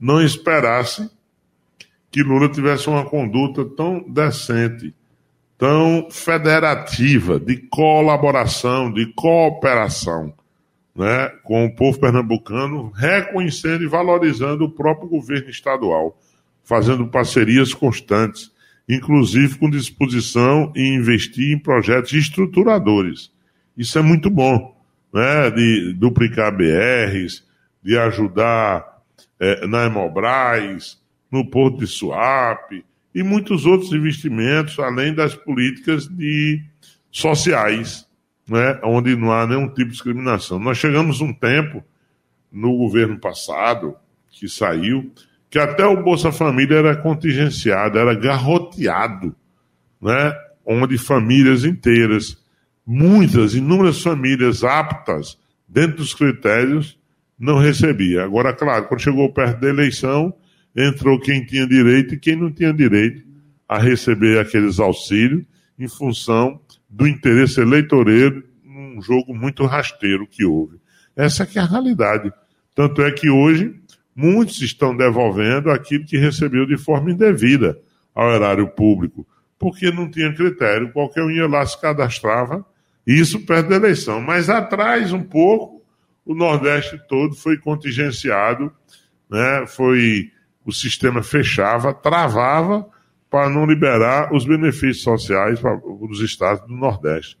não 0.00 0.22
esperassem 0.22 1.08
que 2.10 2.22
Lula 2.22 2.48
tivesse 2.48 2.88
uma 2.88 3.04
conduta 3.04 3.64
tão 3.64 4.04
decente, 4.08 4.94
tão 5.62 6.08
federativa, 6.10 7.38
de 7.38 7.56
colaboração, 7.56 8.92
de 8.92 9.06
cooperação 9.14 10.34
né, 10.92 11.28
com 11.44 11.66
o 11.66 11.72
povo 11.76 12.00
pernambucano, 12.00 12.90
reconhecendo 12.90 13.84
e 13.84 13.86
valorizando 13.86 14.64
o 14.64 14.70
próprio 14.72 15.08
governo 15.08 15.48
estadual, 15.48 16.18
fazendo 16.64 17.06
parcerias 17.06 17.72
constantes, 17.72 18.50
inclusive 18.88 19.56
com 19.56 19.70
disposição 19.70 20.72
em 20.74 20.96
investir 20.96 21.54
em 21.54 21.58
projetos 21.60 22.12
estruturadores. 22.12 23.30
Isso 23.76 23.96
é 23.96 24.02
muito 24.02 24.28
bom 24.28 24.76
né, 25.14 25.48
de 25.48 25.92
duplicar 25.92 26.50
BRs, 26.50 27.46
de 27.80 27.96
ajudar 27.96 29.00
é, 29.38 29.64
na 29.68 29.84
Hemobras, 29.84 31.00
no 31.30 31.48
Porto 31.48 31.78
de 31.78 31.86
Suape 31.86 32.84
e 33.14 33.22
muitos 33.22 33.66
outros 33.66 33.92
investimentos, 33.92 34.78
além 34.78 35.14
das 35.14 35.34
políticas 35.34 36.08
de 36.08 36.62
sociais, 37.10 38.06
né, 38.48 38.80
onde 38.82 39.14
não 39.14 39.30
há 39.30 39.46
nenhum 39.46 39.68
tipo 39.68 39.86
de 39.86 39.92
discriminação. 39.92 40.58
Nós 40.58 40.78
chegamos 40.78 41.20
um 41.20 41.32
tempo, 41.32 41.84
no 42.50 42.76
governo 42.76 43.18
passado, 43.18 43.96
que 44.30 44.48
saiu, 44.48 45.10
que 45.48 45.58
até 45.58 45.84
o 45.84 46.02
Bolsa 46.02 46.32
Família 46.32 46.76
era 46.76 46.96
contingenciado, 46.96 47.98
era 47.98 48.14
garroteado, 48.14 49.34
né, 50.00 50.34
onde 50.64 50.96
famílias 50.98 51.64
inteiras 51.64 52.42
muitas, 52.86 53.54
inúmeras 53.54 54.02
famílias 54.02 54.64
aptas 54.64 55.38
dentro 55.68 55.98
dos 55.98 56.14
critérios 56.14 56.98
não 57.38 57.58
recebia. 57.58 58.24
Agora, 58.24 58.52
claro, 58.52 58.86
quando 58.86 59.00
chegou 59.00 59.32
perto 59.32 59.60
da 59.60 59.68
eleição, 59.68 60.34
entrou 60.74 61.18
quem 61.20 61.44
tinha 61.44 61.66
direito 61.66 62.14
e 62.14 62.18
quem 62.18 62.36
não 62.36 62.50
tinha 62.50 62.72
direito 62.72 63.24
a 63.68 63.78
receber 63.78 64.38
aqueles 64.38 64.78
auxílios 64.78 65.44
em 65.78 65.88
função 65.88 66.60
do 66.88 67.06
interesse 67.06 67.60
eleitoreiro 67.60 68.44
num 68.64 69.00
jogo 69.00 69.34
muito 69.34 69.64
rasteiro 69.64 70.26
que 70.26 70.44
houve. 70.44 70.76
Essa 71.16 71.44
é, 71.44 71.58
é 71.58 71.60
a 71.60 71.64
realidade. 71.64 72.32
Tanto 72.74 73.02
é 73.02 73.10
que 73.10 73.28
hoje 73.28 73.74
muitos 74.14 74.60
estão 74.60 74.96
devolvendo 74.96 75.70
aquilo 75.70 76.04
que 76.04 76.16
recebeu 76.16 76.66
de 76.66 76.76
forma 76.76 77.10
indevida 77.10 77.78
ao 78.14 78.30
erário 78.30 78.68
público, 78.68 79.26
porque 79.58 79.90
não 79.90 80.10
tinha 80.10 80.32
critério. 80.34 80.92
Qualquer 80.92 81.22
um 81.22 81.30
ia 81.30 81.46
lá, 81.46 81.64
se 81.64 81.80
cadastrava 81.80 82.64
isso 83.06 83.40
perto 83.40 83.70
da 83.70 83.76
eleição. 83.76 84.20
Mas 84.20 84.48
atrás, 84.48 85.12
um 85.12 85.22
pouco, 85.22 85.82
o 86.24 86.34
Nordeste 86.34 87.00
todo 87.08 87.34
foi 87.34 87.56
contingenciado, 87.56 88.72
né? 89.30 89.64
foi 89.66 90.30
o 90.64 90.72
sistema 90.72 91.22
fechava, 91.22 91.92
travava 91.92 92.86
para 93.30 93.48
não 93.48 93.66
liberar 93.66 94.32
os 94.34 94.44
benefícios 94.44 95.02
sociais 95.02 95.58
para 95.58 95.80
os 95.86 96.20
estados 96.20 96.66
do 96.66 96.74
Nordeste. 96.74 97.36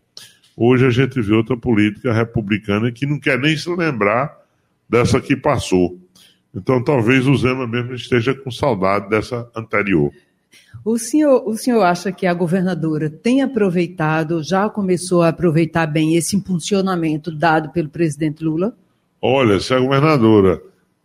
Hoje 0.56 0.86
a 0.86 0.90
gente 0.90 1.20
vê 1.20 1.34
outra 1.34 1.56
política 1.56 2.12
republicana 2.12 2.90
que 2.90 3.06
não 3.06 3.18
quer 3.18 3.38
nem 3.38 3.56
se 3.56 3.68
lembrar 3.70 4.36
dessa 4.88 5.20
que 5.20 5.36
passou. 5.36 5.98
Então 6.54 6.82
talvez 6.82 7.26
o 7.26 7.36
Zema 7.36 7.66
mesmo 7.66 7.94
esteja 7.94 8.34
com 8.34 8.50
saudade 8.50 9.08
dessa 9.08 9.50
anterior. 9.56 10.10
O 10.84 10.98
senhor, 10.98 11.46
o 11.46 11.56
senhor 11.56 11.82
acha 11.82 12.10
que 12.10 12.26
a 12.26 12.34
governadora 12.34 13.08
tem 13.08 13.42
aproveitado, 13.42 14.42
já 14.42 14.68
começou 14.68 15.22
a 15.22 15.28
aproveitar 15.28 15.86
bem 15.86 16.16
esse 16.16 16.36
impulsionamento 16.36 17.30
dado 17.30 17.70
pelo 17.70 17.88
presidente 17.88 18.44
Lula? 18.44 18.76
Olha, 19.20 19.60
se 19.60 19.72
a 19.72 19.78
governadora 19.78 20.60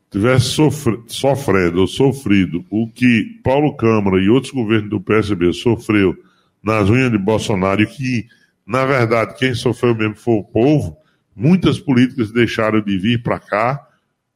tivesse 0.09 0.45
sofre, 0.45 1.01
sofrendo 1.07 1.81
ou 1.81 1.87
sofrido 1.87 2.65
o 2.69 2.87
que 2.89 3.39
Paulo 3.43 3.75
Câmara 3.75 4.21
e 4.21 4.29
outros 4.29 4.53
governos 4.53 4.89
do 4.89 5.01
PSB 5.01 5.53
sofreu 5.53 6.15
nas 6.63 6.89
unhas 6.89 7.11
de 7.11 7.17
Bolsonaro, 7.17 7.81
e 7.81 7.87
que, 7.87 8.27
na 8.65 8.85
verdade, 8.85 9.35
quem 9.37 9.53
sofreu 9.53 9.95
mesmo 9.95 10.15
foi 10.15 10.35
o 10.35 10.43
povo, 10.43 10.97
muitas 11.35 11.79
políticas 11.79 12.31
deixaram 12.31 12.81
de 12.81 12.97
vir 12.97 13.21
para 13.21 13.39
cá, 13.39 13.87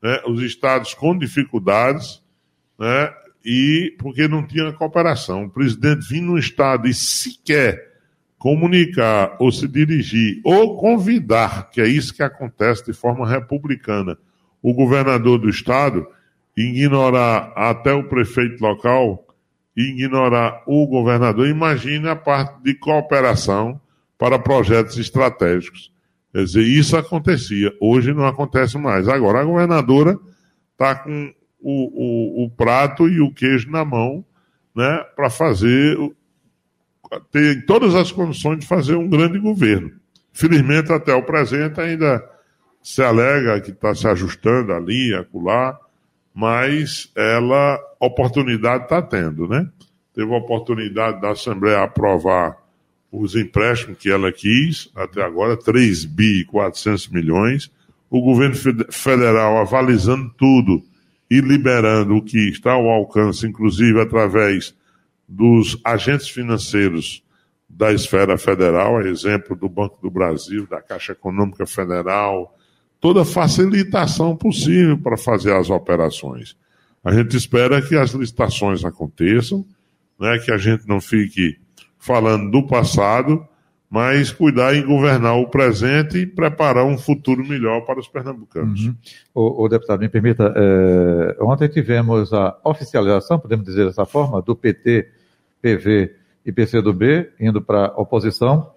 né, 0.01 0.19
os 0.27 0.41
estados 0.41 0.93
com 0.93 1.17
dificuldades, 1.17 2.21
né, 2.79 3.11
e 3.43 3.95
porque 3.97 4.27
não 4.27 4.45
tinha 4.45 4.71
cooperação. 4.71 5.45
O 5.45 5.49
presidente 5.49 6.07
vinha 6.07 6.21
no 6.21 6.37
estado 6.37 6.87
e 6.87 6.93
sequer 6.93 7.91
comunicar 8.37 9.35
ou 9.39 9.51
se 9.51 9.67
dirigir 9.67 10.41
ou 10.43 10.77
convidar, 10.77 11.69
que 11.69 11.81
é 11.81 11.87
isso 11.87 12.13
que 12.13 12.23
acontece 12.23 12.85
de 12.85 12.93
forma 12.93 13.27
republicana, 13.27 14.17
o 14.61 14.73
governador 14.73 15.39
do 15.39 15.49
estado 15.49 16.07
ignorar 16.55 17.53
até 17.55 17.93
o 17.93 18.03
prefeito 18.03 18.61
local 18.61 19.25
ignorar 19.75 20.63
o 20.65 20.85
governador. 20.85 21.47
Imagine 21.47 22.09
a 22.09 22.15
parte 22.15 22.61
de 22.61 22.75
cooperação 22.75 23.79
para 24.17 24.37
projetos 24.37 24.97
estratégicos. 24.97 25.91
Quer 26.31 26.43
dizer, 26.43 26.63
isso 26.63 26.95
acontecia. 26.95 27.73
Hoje 27.79 28.13
não 28.13 28.25
acontece 28.25 28.77
mais. 28.77 29.07
Agora, 29.07 29.41
a 29.41 29.43
governadora 29.43 30.17
está 30.73 30.95
com 30.95 31.33
o, 31.59 32.43
o, 32.43 32.45
o, 32.45 32.49
prato 32.49 33.07
e 33.07 33.19
o 33.19 33.33
queijo 33.33 33.69
na 33.69 33.83
mão 33.83 34.23
né, 34.75 35.03
para 35.15 35.29
fazer, 35.29 35.97
ter 37.31 37.65
todas 37.65 37.95
as 37.95 38.11
condições 38.11 38.59
de 38.59 38.67
fazer 38.67 38.95
um 38.95 39.09
grande 39.09 39.39
governo. 39.39 39.91
Felizmente, 40.33 40.91
até 40.91 41.13
o 41.13 41.23
presente, 41.23 41.79
ainda 41.81 42.23
se 42.81 43.01
alega 43.01 43.61
que 43.61 43.71
está 43.71 43.93
se 43.93 44.07
ajustando 44.07 44.73
ali, 44.73 45.13
acolá, 45.13 45.77
mas 46.33 47.11
ela, 47.15 47.79
oportunidade 47.99 48.83
está 48.83 49.01
tendo, 49.01 49.47
né? 49.47 49.67
Teve 50.13 50.33
a 50.33 50.37
oportunidade 50.37 51.21
da 51.21 51.31
Assembleia 51.31 51.83
aprovar 51.83 52.57
os 53.11 53.35
empréstimos 53.35 53.97
que 53.97 54.09
ela 54.09 54.31
quis, 54.31 54.89
até 54.95 55.21
agora, 55.21 55.57
3 55.57 56.05
bi 56.05 56.41
e 56.41 56.45
400 56.45 57.09
milhões. 57.09 57.71
O 58.09 58.21
governo 58.21 58.55
federal 58.89 59.57
avalizando 59.57 60.29
tudo 60.37 60.81
e 61.29 61.39
liberando 61.39 62.15
o 62.15 62.21
que 62.21 62.49
está 62.49 62.73
ao 62.73 62.89
alcance, 62.89 63.45
inclusive 63.47 64.01
através 64.01 64.75
dos 65.27 65.79
agentes 65.83 66.27
financeiros 66.29 67.23
da 67.69 67.93
esfera 67.93 68.37
federal, 68.37 69.01
exemplo 69.01 69.55
do 69.55 69.69
Banco 69.69 69.97
do 70.01 70.11
Brasil, 70.11 70.67
da 70.67 70.81
Caixa 70.81 71.13
Econômica 71.13 71.65
Federal, 71.65 72.53
toda 73.01 73.25
facilitação 73.25 74.37
possível 74.37 74.97
para 74.97 75.17
fazer 75.17 75.53
as 75.53 75.69
operações. 75.69 76.55
A 77.03 77.11
gente 77.11 77.35
espera 77.35 77.81
que 77.81 77.97
as 77.97 78.11
licitações 78.11 78.85
aconteçam, 78.85 79.65
né, 80.19 80.37
que 80.37 80.51
a 80.51 80.57
gente 80.57 80.87
não 80.87 81.01
fique 81.01 81.57
falando 81.97 82.51
do 82.51 82.67
passado, 82.67 83.45
mas 83.89 84.31
cuidar 84.31 84.75
em 84.75 84.85
governar 84.85 85.35
o 85.35 85.47
presente 85.49 86.19
e 86.19 86.25
preparar 86.25 86.85
um 86.85 86.97
futuro 86.97 87.43
melhor 87.45 87.81
para 87.81 87.99
os 87.99 88.07
pernambucanos. 88.07 88.85
Uhum. 88.85 88.95
O, 89.33 89.65
o, 89.65 89.67
deputado, 89.67 89.99
me 89.99 90.07
permita, 90.07 90.53
é, 90.55 91.37
ontem 91.41 91.67
tivemos 91.67 92.31
a 92.31 92.55
oficialização, 92.63 93.39
podemos 93.39 93.65
dizer 93.65 93.85
dessa 93.85 94.05
forma, 94.05 94.41
do 94.41 94.55
PT, 94.55 95.09
PV 95.61 96.15
e 96.45 96.51
PCdoB 96.51 97.31
indo 97.39 97.61
para 97.61 97.87
a 97.87 98.01
oposição. 98.01 98.71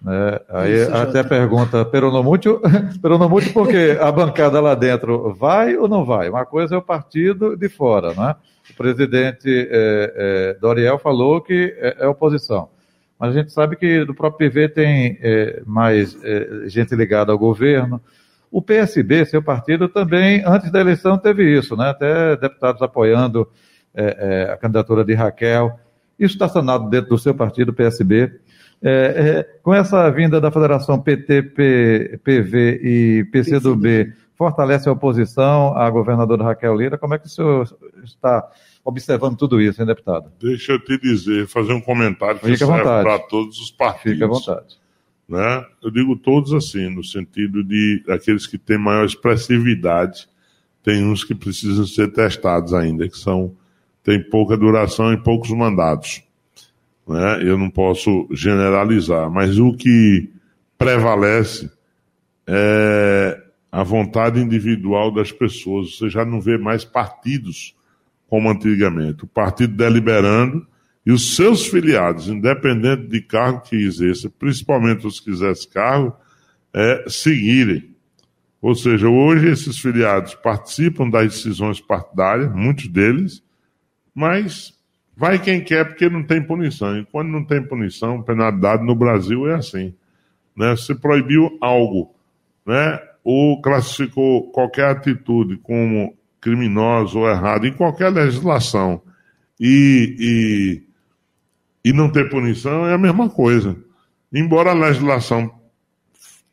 Né? 0.00 0.40
Aí 0.48 0.82
Isso, 0.82 0.94
até 0.94 1.22
pergunta, 1.22 1.84
peronomútil, 1.84 2.60
peronomútil 3.02 3.52
porque 3.52 3.98
a 4.00 4.10
bancada 4.12 4.60
lá 4.60 4.74
dentro 4.74 5.34
vai 5.34 5.76
ou 5.76 5.88
não 5.88 6.04
vai? 6.04 6.28
Uma 6.28 6.46
coisa 6.46 6.74
é 6.74 6.78
o 6.78 6.82
partido 6.82 7.56
de 7.56 7.68
fora, 7.68 8.14
né? 8.14 8.36
O 8.70 8.74
presidente 8.74 9.48
é, 9.48 10.12
é, 10.50 10.58
Doriel 10.60 10.98
falou 10.98 11.40
que 11.40 11.74
é, 11.78 11.96
é 12.00 12.06
oposição. 12.06 12.68
Mas 13.18 13.30
a 13.30 13.38
gente 13.40 13.52
sabe 13.52 13.74
que 13.74 14.04
do 14.04 14.14
próprio 14.14 14.48
PV 14.48 14.68
tem 14.68 15.18
é, 15.20 15.62
mais 15.66 16.16
é, 16.22 16.68
gente 16.68 16.94
ligada 16.94 17.32
ao 17.32 17.38
governo. 17.38 18.00
O 18.50 18.62
PSB, 18.62 19.24
seu 19.24 19.42
partido, 19.42 19.88
também, 19.88 20.42
antes 20.46 20.70
da 20.70 20.80
eleição, 20.80 21.18
teve 21.18 21.58
isso, 21.58 21.76
né? 21.76 21.88
Até 21.88 22.36
deputados 22.36 22.80
apoiando 22.80 23.48
é, 23.92 24.46
é 24.48 24.52
a 24.52 24.56
candidatura 24.56 25.04
de 25.04 25.14
Raquel. 25.14 25.78
Isso 26.18 26.34
está 26.34 26.48
sanado 26.48 26.88
dentro 26.88 27.10
do 27.10 27.18
seu 27.18 27.34
partido, 27.34 27.72
PSB. 27.72 28.38
É, 28.82 28.90
é, 28.90 29.42
com 29.62 29.74
essa 29.74 30.08
vinda 30.10 30.40
da 30.40 30.50
Federação 30.50 31.00
PT, 31.00 31.42
P, 31.42 32.20
PV 32.22 32.80
e 32.82 33.24
PCdoB, 33.32 34.12
fortalece 34.36 34.88
a 34.88 34.92
oposição 34.92 35.76
à 35.76 35.90
governadora 35.90 36.44
Raquel 36.44 36.76
Lira. 36.76 36.96
Como 36.96 37.14
é 37.14 37.18
que 37.18 37.26
o 37.26 37.28
senhor 37.28 37.68
está 38.04 38.48
observando 38.84 39.36
tudo 39.36 39.60
isso, 39.60 39.82
hein, 39.82 39.86
deputado? 39.86 40.30
Deixa 40.40 40.72
eu 40.72 40.78
te 40.78 40.96
dizer, 40.98 41.48
fazer 41.48 41.72
um 41.72 41.80
comentário 41.80 42.38
que 42.38 42.56
serve 42.56 42.82
para 42.82 43.18
todos 43.18 43.58
os 43.58 43.70
partidos. 43.70 44.12
Fique 44.12 44.24
à 44.24 44.28
vontade. 44.28 44.78
Né? 45.28 45.64
Eu 45.82 45.90
digo 45.90 46.16
todos 46.16 46.54
assim, 46.54 46.88
no 46.88 47.02
sentido 47.02 47.62
de 47.62 48.02
aqueles 48.08 48.46
que 48.46 48.56
têm 48.56 48.78
maior 48.78 49.04
expressividade, 49.04 50.28
tem 50.82 51.04
uns 51.04 51.24
que 51.24 51.34
precisam 51.34 51.84
ser 51.84 52.12
testados 52.12 52.72
ainda, 52.72 53.08
que 53.08 53.18
são 53.18 53.54
têm 54.02 54.22
pouca 54.22 54.56
duração 54.56 55.12
e 55.12 55.18
poucos 55.18 55.50
mandatos. 55.50 56.22
Né? 57.08 57.42
Eu 57.42 57.56
não 57.56 57.70
posso 57.70 58.28
generalizar, 58.30 59.30
mas 59.30 59.58
o 59.58 59.74
que 59.74 60.30
prevalece 60.76 61.70
é 62.46 63.42
a 63.72 63.82
vontade 63.82 64.40
individual 64.40 65.12
das 65.12 65.32
pessoas. 65.32 65.96
Você 65.96 66.08
já 66.08 66.24
não 66.24 66.40
vê 66.40 66.58
mais 66.58 66.84
partidos 66.84 67.74
como 68.28 68.50
antigamente. 68.50 69.24
O 69.24 69.26
partido 69.26 69.74
deliberando 69.74 70.66
e 71.04 71.10
os 71.10 71.34
seus 71.34 71.66
filiados, 71.66 72.28
independente 72.28 73.06
de 73.06 73.22
cargo 73.22 73.62
que 73.62 73.76
exerça, 73.76 74.30
principalmente 74.30 75.06
os 75.06 75.18
que 75.18 75.30
exercem 75.30 75.70
cargo, 75.70 76.14
é, 76.74 77.04
seguirem. 77.08 77.96
Ou 78.60 78.74
seja, 78.74 79.08
hoje 79.08 79.48
esses 79.48 79.78
filiados 79.78 80.34
participam 80.34 81.08
das 81.08 81.32
decisões 81.32 81.80
partidárias, 81.80 82.54
muitos 82.54 82.88
deles, 82.88 83.42
mas 84.14 84.77
vai 85.18 85.36
quem 85.40 85.60
quer 85.60 85.84
porque 85.84 86.08
não 86.08 86.22
tem 86.22 86.40
punição. 86.40 86.96
E 86.96 87.04
quando 87.04 87.28
não 87.28 87.44
tem 87.44 87.60
punição, 87.60 88.22
penalidade 88.22 88.84
no 88.84 88.94
Brasil 88.94 89.50
é 89.50 89.56
assim. 89.56 89.92
Né? 90.56 90.76
Se 90.76 90.94
proibiu 90.94 91.58
algo, 91.60 92.14
né? 92.64 93.00
ou 93.24 93.60
classificou 93.60 94.48
qualquer 94.52 94.90
atitude 94.90 95.56
como 95.56 96.16
criminosa 96.40 97.18
ou 97.18 97.28
errada 97.28 97.66
em 97.66 97.72
qualquer 97.72 98.10
legislação 98.10 99.02
e, 99.58 100.84
e, 101.84 101.90
e 101.90 101.92
não 101.92 102.08
ter 102.12 102.30
punição 102.30 102.86
é 102.86 102.94
a 102.94 102.98
mesma 102.98 103.28
coisa. 103.28 103.76
Embora 104.32 104.70
a 104.70 104.74
legislação 104.74 105.52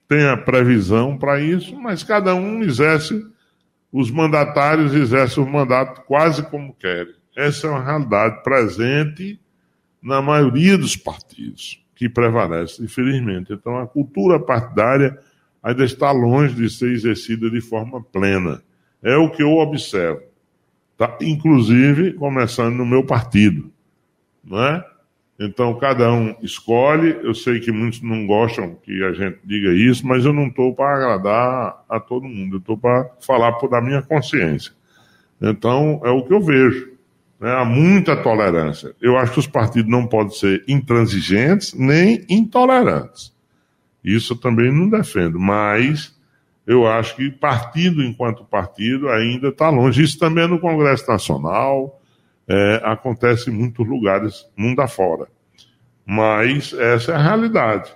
tenha 0.07 0.35
previsão 0.37 1.19
para 1.19 1.39
isso, 1.39 1.79
mas 1.79 2.01
cada 2.01 2.33
um 2.33 2.63
exerce, 2.63 3.23
os 3.91 4.09
mandatários 4.09 4.95
exercem 4.95 5.43
o 5.43 5.47
mandato 5.47 6.01
quase 6.07 6.41
como 6.49 6.73
querem. 6.73 7.13
Essa 7.35 7.67
é 7.67 7.69
uma 7.69 7.83
realidade 7.83 8.43
presente 8.43 9.39
na 10.01 10.21
maioria 10.21 10.77
dos 10.77 10.95
partidos 10.95 11.83
que 11.95 12.07
prevalece, 12.07 12.83
infelizmente. 12.83 13.53
Então, 13.53 13.77
a 13.77 13.87
cultura 13.87 14.39
partidária 14.39 15.17
ainda 15.63 15.83
está 15.83 16.11
longe 16.11 16.53
de 16.53 16.69
ser 16.69 16.91
exercida 16.91 17.49
de 17.49 17.59
forma 17.61 18.01
plena. 18.01 18.61
É 19.01 19.17
o 19.17 19.29
que 19.29 19.41
eu 19.41 19.53
observo. 19.53 20.21
Tá? 20.97 21.17
Inclusive, 21.21 22.13
começando 22.13 22.75
no 22.75 22.85
meu 22.85 23.03
partido. 23.03 23.71
Não 24.43 24.63
é? 24.63 24.85
Então, 25.39 25.77
cada 25.77 26.11
um 26.13 26.35
escolhe. 26.41 27.17
Eu 27.23 27.33
sei 27.33 27.59
que 27.59 27.71
muitos 27.71 28.01
não 28.01 28.25
gostam 28.25 28.75
que 28.75 29.03
a 29.03 29.11
gente 29.11 29.39
diga 29.43 29.73
isso, 29.73 30.05
mas 30.07 30.23
eu 30.23 30.31
não 30.31 30.47
estou 30.47 30.73
para 30.73 30.95
agradar 30.95 31.83
a 31.89 31.99
todo 31.99 32.23
mundo. 32.23 32.55
Eu 32.55 32.59
estou 32.59 32.77
para 32.77 33.09
falar 33.19 33.51
da 33.69 33.81
minha 33.81 34.01
consciência. 34.01 34.71
Então, 35.41 36.01
é 36.05 36.09
o 36.09 36.23
que 36.23 36.33
eu 36.33 36.41
vejo. 36.41 36.94
Né? 37.39 37.51
Há 37.51 37.65
muita 37.65 38.15
tolerância. 38.15 38.95
Eu 39.01 39.17
acho 39.17 39.33
que 39.33 39.39
os 39.39 39.47
partidos 39.47 39.91
não 39.91 40.07
podem 40.07 40.33
ser 40.33 40.63
intransigentes 40.67 41.73
nem 41.73 42.25
intolerantes. 42.29 43.33
Isso 44.03 44.33
eu 44.33 44.37
também 44.37 44.71
não 44.71 44.89
defendo. 44.89 45.39
Mas 45.39 46.15
eu 46.65 46.87
acho 46.87 47.15
que 47.15 47.29
partido 47.29 48.03
enquanto 48.03 48.43
partido 48.43 49.09
ainda 49.09 49.49
está 49.49 49.69
longe. 49.69 50.03
Isso 50.03 50.17
também 50.17 50.45
é 50.45 50.47
no 50.47 50.59
Congresso 50.59 51.07
Nacional, 51.07 52.01
é, 52.47 52.81
acontece 52.83 53.49
em 53.49 53.53
muitos 53.53 53.87
lugares, 53.87 54.47
mundo 54.55 54.79
afora. 54.79 55.27
Mas 56.05 56.73
essa 56.73 57.11
é 57.11 57.15
a 57.15 57.21
realidade. 57.21 57.91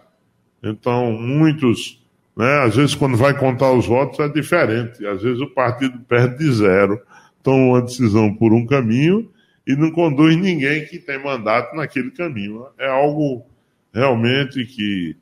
Então, 0.62 1.12
muitos, 1.12 2.04
né, 2.36 2.64
às 2.64 2.76
vezes, 2.76 2.96
quando 2.96 3.16
vai 3.16 3.38
contar 3.38 3.72
os 3.72 3.86
votos, 3.86 4.20
é 4.20 4.28
diferente. 4.28 5.06
Às 5.06 5.22
vezes 5.22 5.42
o 5.42 5.48
partido 5.48 6.00
perde 6.00 6.40
de 6.40 6.52
zero, 6.52 7.00
toma 7.44 7.64
uma 7.64 7.82
decisão 7.82 8.34
por 8.34 8.54
um 8.54 8.66
caminho 8.66 9.30
e 9.66 9.76
não 9.76 9.92
conduz 9.92 10.36
ninguém 10.36 10.86
que 10.86 11.00
tem 11.00 11.22
mandato 11.24 11.76
naquele 11.76 12.12
caminho. 12.12 12.66
É 12.78 12.88
algo 12.88 13.46
realmente 13.94 14.66
que 14.66 15.16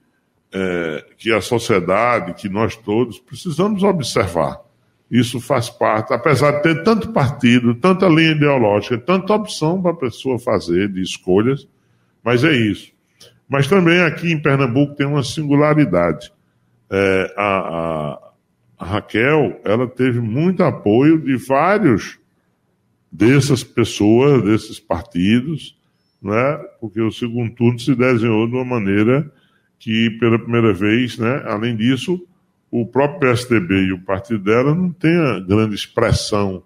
é, 0.51 1.05
que 1.17 1.33
a 1.33 1.41
sociedade, 1.41 2.33
que 2.33 2.47
nós 2.47 2.75
todos 2.75 3.19
precisamos 3.19 3.83
observar. 3.83 4.61
Isso 5.09 5.39
faz 5.39 5.69
parte, 5.69 6.13
apesar 6.13 6.51
de 6.51 6.63
ter 6.63 6.83
tanto 6.83 7.11
partido, 7.11 7.75
tanta 7.75 8.07
linha 8.07 8.31
ideológica, 8.31 8.97
tanta 8.97 9.33
opção 9.33 9.81
para 9.81 9.91
a 9.91 9.95
pessoa 9.95 10.37
fazer 10.37 10.89
de 10.89 11.01
escolhas, 11.01 11.67
mas 12.23 12.43
é 12.43 12.51
isso. 12.51 12.91
Mas 13.47 13.67
também 13.67 14.01
aqui 14.01 14.31
em 14.31 14.41
Pernambuco 14.41 14.95
tem 14.95 15.07
uma 15.07 15.23
singularidade. 15.23 16.31
É, 16.89 17.33
a, 17.37 17.57
a, 17.57 18.19
a 18.77 18.85
Raquel, 18.85 19.59
ela 19.63 19.87
teve 19.87 20.19
muito 20.19 20.63
apoio 20.63 21.19
de 21.19 21.35
vários 21.35 22.19
dessas 23.11 23.63
pessoas, 23.63 24.43
desses 24.43 24.79
partidos, 24.79 25.75
né? 26.21 26.57
porque 26.79 27.01
o 27.01 27.11
segundo 27.11 27.53
turno 27.55 27.79
se 27.79 27.95
desenhou 27.95 28.47
de 28.47 28.53
uma 28.53 28.65
maneira 28.65 29.31
que 29.79 30.11
pela 30.19 30.39
primeira 30.39 30.73
vez, 30.73 31.17
né, 31.17 31.43
além 31.45 31.75
disso, 31.75 32.19
o 32.69 32.85
próprio 32.85 33.19
PSDB 33.19 33.75
e 33.75 33.93
o 33.93 34.01
partido 34.01 34.43
dela 34.43 34.73
não 34.73 34.91
tem 34.91 35.11
grande 35.45 35.75
expressão 35.75 36.63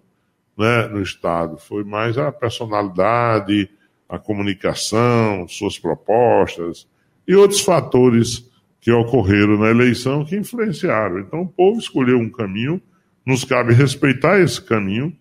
né, 0.58 0.88
no 0.88 1.02
Estado. 1.02 1.58
Foi 1.58 1.84
mais 1.84 2.18
a 2.18 2.32
personalidade, 2.32 3.70
a 4.08 4.18
comunicação, 4.18 5.48
suas 5.48 5.78
propostas 5.78 6.88
e 7.28 7.36
outros 7.36 7.62
fatores 7.62 8.50
que 8.82 8.92
ocorreram 8.92 9.60
na 9.60 9.70
eleição 9.70 10.26
que 10.26 10.36
influenciaram. 10.36 11.20
Então, 11.20 11.44
o 11.44 11.48
povo 11.48 11.80
escolheu 11.80 12.18
um 12.18 12.30
caminho, 12.30 12.82
nos 13.26 13.46
cabe 13.46 13.74
respeitar 13.74 14.40
esse 14.40 14.60
caminho 14.60 15.16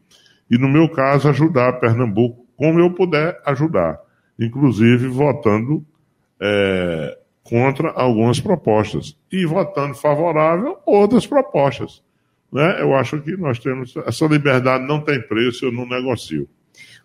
e, 0.50 0.56
no 0.56 0.68
meu 0.68 0.88
caso, 0.88 1.28
ajudar 1.28 1.74
Pernambuco 1.74 2.40
como 2.56 2.78
eu 2.78 2.90
puder 2.90 3.40
ajudar, 3.46 3.98
inclusive 4.38 5.06
votando 5.08 5.82
é, 6.38 7.18
contra 7.42 7.90
algumas 7.90 8.38
propostas 8.38 9.16
e 9.32 9.46
votando 9.46 9.94
favorável 9.94 10.78
outras 10.84 11.26
propostas. 11.26 12.02
Né? 12.52 12.82
Eu 12.82 12.94
acho 12.94 13.20
que 13.22 13.36
nós 13.36 13.58
temos 13.58 13.94
essa 14.04 14.26
liberdade 14.26 14.86
não 14.86 15.00
tem 15.00 15.22
preço, 15.22 15.64
eu 15.64 15.72
não 15.72 15.86
negocio. 15.86 16.48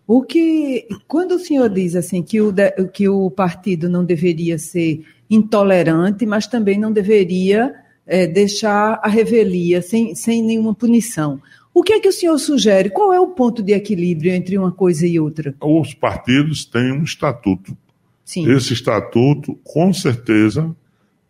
O 0.06 0.22
que, 0.22 0.86
quando 1.08 1.32
o 1.32 1.38
senhor 1.38 1.68
diz 1.68 1.96
assim 1.96 2.22
que 2.22 2.40
o, 2.40 2.52
que 2.92 3.08
o 3.08 3.30
partido 3.30 3.88
não 3.88 4.04
deveria 4.04 4.58
ser 4.58 5.04
intolerante, 5.28 6.24
mas 6.24 6.46
também 6.46 6.78
não 6.78 6.92
deveria 6.92 7.74
é, 8.06 8.26
deixar 8.26 9.00
a 9.02 9.08
revelia 9.08 9.82
sem, 9.82 10.14
sem 10.14 10.42
nenhuma 10.42 10.74
punição. 10.74 11.40
O 11.74 11.82
que 11.82 11.92
é 11.92 12.00
que 12.00 12.08
o 12.08 12.12
senhor 12.12 12.38
sugere? 12.38 12.88
Qual 12.88 13.12
é 13.12 13.20
o 13.20 13.28
ponto 13.28 13.62
de 13.62 13.72
equilíbrio 13.72 14.32
entre 14.32 14.56
uma 14.56 14.72
coisa 14.72 15.06
e 15.06 15.20
outra? 15.20 15.54
Os 15.60 15.92
partidos 15.92 16.64
têm 16.64 16.92
um 16.92 17.02
estatuto. 17.02 17.76
Sim. 18.24 18.50
Esse 18.50 18.72
estatuto, 18.72 19.58
com 19.62 19.92
certeza, 19.92 20.74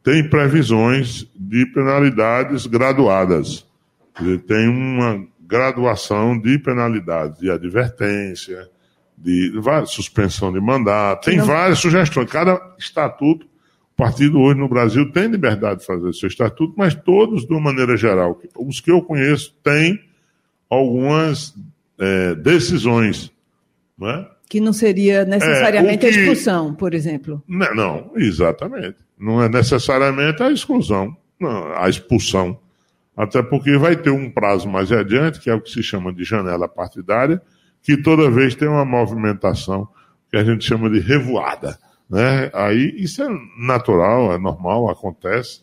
tem 0.03 0.29
previsões 0.29 1.27
de 1.35 1.67
penalidades 1.67 2.65
graduadas. 2.67 3.67
Tem 4.47 4.69
uma 4.69 5.27
graduação 5.41 6.39
de 6.39 6.59
penalidades, 6.59 7.41
de 7.41 7.51
advertência, 7.51 8.69
de 9.19 9.53
suspensão 9.87 10.53
de 10.53 10.61
mandato, 10.61 11.27
tem 11.27 11.39
não... 11.39 11.47
várias 11.47 11.79
sugestões. 11.79 12.31
Cada 12.31 12.61
estatuto, 12.79 13.47
o 13.97 14.03
partido 14.03 14.39
hoje 14.39 14.61
no 14.61 14.69
Brasil 14.69 15.11
tem 15.11 15.27
liberdade 15.27 15.81
de 15.81 15.87
fazer 15.87 16.13
seu 16.13 16.29
estatuto, 16.29 16.75
mas 16.77 16.95
todos, 16.95 17.47
de 17.47 17.53
uma 17.53 17.61
maneira 17.61 17.97
geral, 17.97 18.39
os 18.55 18.79
que 18.79 18.91
eu 18.91 19.01
conheço, 19.01 19.57
têm 19.65 19.99
algumas 20.69 21.55
é, 21.99 22.35
decisões. 22.35 23.33
Não 23.97 24.11
é? 24.11 24.31
Que 24.51 24.61
não 24.61 24.75
seria 24.75 25.25
necessariamente 25.25 26.07
é, 26.07 26.11
que... 26.11 26.15
a 26.15 26.21
expulsão, 26.21 26.75
por 26.75 26.93
exemplo. 26.93 27.43
Não, 27.49 27.75
não, 27.75 28.13
exatamente. 28.17 28.97
Não 29.19 29.43
é 29.43 29.49
necessariamente 29.49 30.43
a 30.43 30.53
exclusão, 30.53 31.17
não, 31.41 31.73
a 31.75 31.89
expulsão. 31.89 32.59
Até 33.17 33.43
porque 33.43 33.79
vai 33.79 33.97
ter 33.97 34.11
um 34.11 34.31
prazo 34.31 34.69
mais 34.69 34.93
adiante, 34.93 35.41
que 35.41 35.49
é 35.49 35.55
o 35.55 35.61
que 35.61 35.71
se 35.71 35.83
chama 35.83 36.13
de 36.13 36.23
janela 36.23 36.69
partidária, 36.69 37.41
que 37.83 37.97
toda 37.97 38.31
vez 38.31 38.55
tem 38.55 38.69
uma 38.69 38.85
movimentação 38.85 39.89
que 40.31 40.37
a 40.37 40.45
gente 40.45 40.67
chama 40.67 40.91
de 40.91 41.01
revoada. 41.01 41.79
Né? 42.09 42.51
Aí 42.55 42.95
isso 42.97 43.23
é 43.23 43.29
natural, 43.59 44.33
é 44.33 44.39
normal, 44.39 44.89
acontece, 44.89 45.61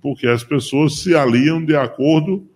porque 0.00 0.26
as 0.26 0.42
pessoas 0.42 1.00
se 1.00 1.14
aliam 1.14 1.64
de 1.64 1.76
acordo 1.76 2.46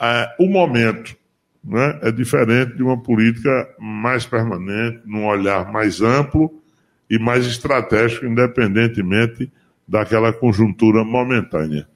é, 0.00 0.34
o 0.38 0.46
momento. 0.46 1.16
Né? 1.62 1.98
É 2.02 2.12
diferente 2.12 2.76
de 2.76 2.82
uma 2.82 3.02
política 3.02 3.68
mais 3.78 4.24
permanente, 4.24 5.00
num 5.04 5.26
olhar 5.26 5.70
mais 5.72 6.00
amplo 6.00 6.62
e 7.10 7.18
mais 7.18 7.44
estratégico, 7.46 8.26
independentemente 8.26 9.50
daquela 9.86 10.32
conjuntura 10.32 11.04
momentânea. 11.04 11.88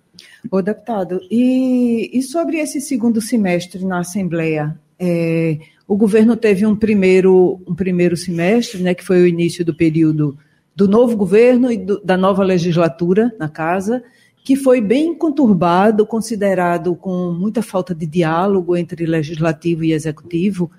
Ô, 0.51 0.63
deputado, 0.63 1.21
e, 1.31 2.11
e 2.13 2.23
sobre 2.23 2.59
esse 2.59 2.81
segundo 2.81 3.21
semestre 3.21 3.85
na 3.85 4.01
Assembleia? 4.01 4.79
É, 4.99 5.59
o 5.91 5.97
governo 5.97 6.37
teve 6.37 6.65
um 6.65 6.77
primeiro, 6.77 7.61
um 7.67 7.75
primeiro 7.75 8.17
semestre, 8.17 8.81
né, 8.81 8.95
que 8.95 9.05
foi 9.05 9.23
o 9.23 9.27
início 9.27 9.65
do 9.65 9.75
período 9.75 10.39
do 10.73 10.87
novo 10.87 11.17
governo 11.17 11.69
e 11.73 11.77
do, 11.77 12.01
da 12.01 12.17
nova 12.17 12.45
legislatura 12.45 13.35
na 13.41 13.49
casa, 13.49 14.01
que 14.45 14.55
foi 14.55 14.81
bem 14.81 15.13
conturbado, 15.13 16.07
considerado 16.07 16.95
com 16.95 17.33
muita 17.33 17.61
falta 17.61 17.93
de 17.93 18.07
diálogo 18.07 18.77
entre 18.77 19.05
legislativo 19.05 19.83
e 19.83 19.93
executivo. 19.93 20.71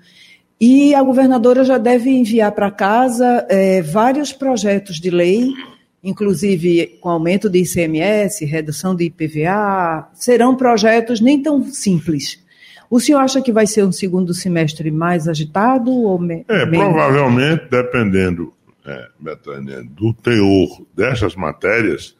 E 0.58 0.94
a 0.94 1.02
governadora 1.02 1.62
já 1.62 1.76
deve 1.76 2.08
enviar 2.08 2.52
para 2.52 2.70
casa 2.70 3.46
é, 3.50 3.82
vários 3.82 4.32
projetos 4.32 4.98
de 4.98 5.10
lei 5.10 5.52
inclusive 6.02 6.98
com 7.00 7.08
aumento 7.08 7.48
de 7.48 7.60
ICMS, 7.60 8.44
redução 8.44 8.92
de 8.92 9.04
IPVA, 9.04 10.08
serão 10.14 10.56
projetos 10.56 11.20
nem 11.20 11.40
tão 11.40 11.62
simples. 11.62 12.41
O 12.92 13.00
senhor 13.00 13.20
acha 13.20 13.40
que 13.40 13.50
vai 13.50 13.66
ser 13.66 13.84
um 13.84 13.90
segundo 13.90 14.34
semestre 14.34 14.90
mais 14.90 15.26
agitado 15.26 15.90
ou 15.90 16.18
me 16.18 16.44
É, 16.46 16.66
menos? 16.66 16.88
provavelmente, 16.88 17.64
dependendo, 17.70 18.52
é, 18.84 19.08
Betânia, 19.18 19.82
do 19.82 20.12
teor 20.12 20.82
dessas 20.94 21.34
matérias, 21.34 22.14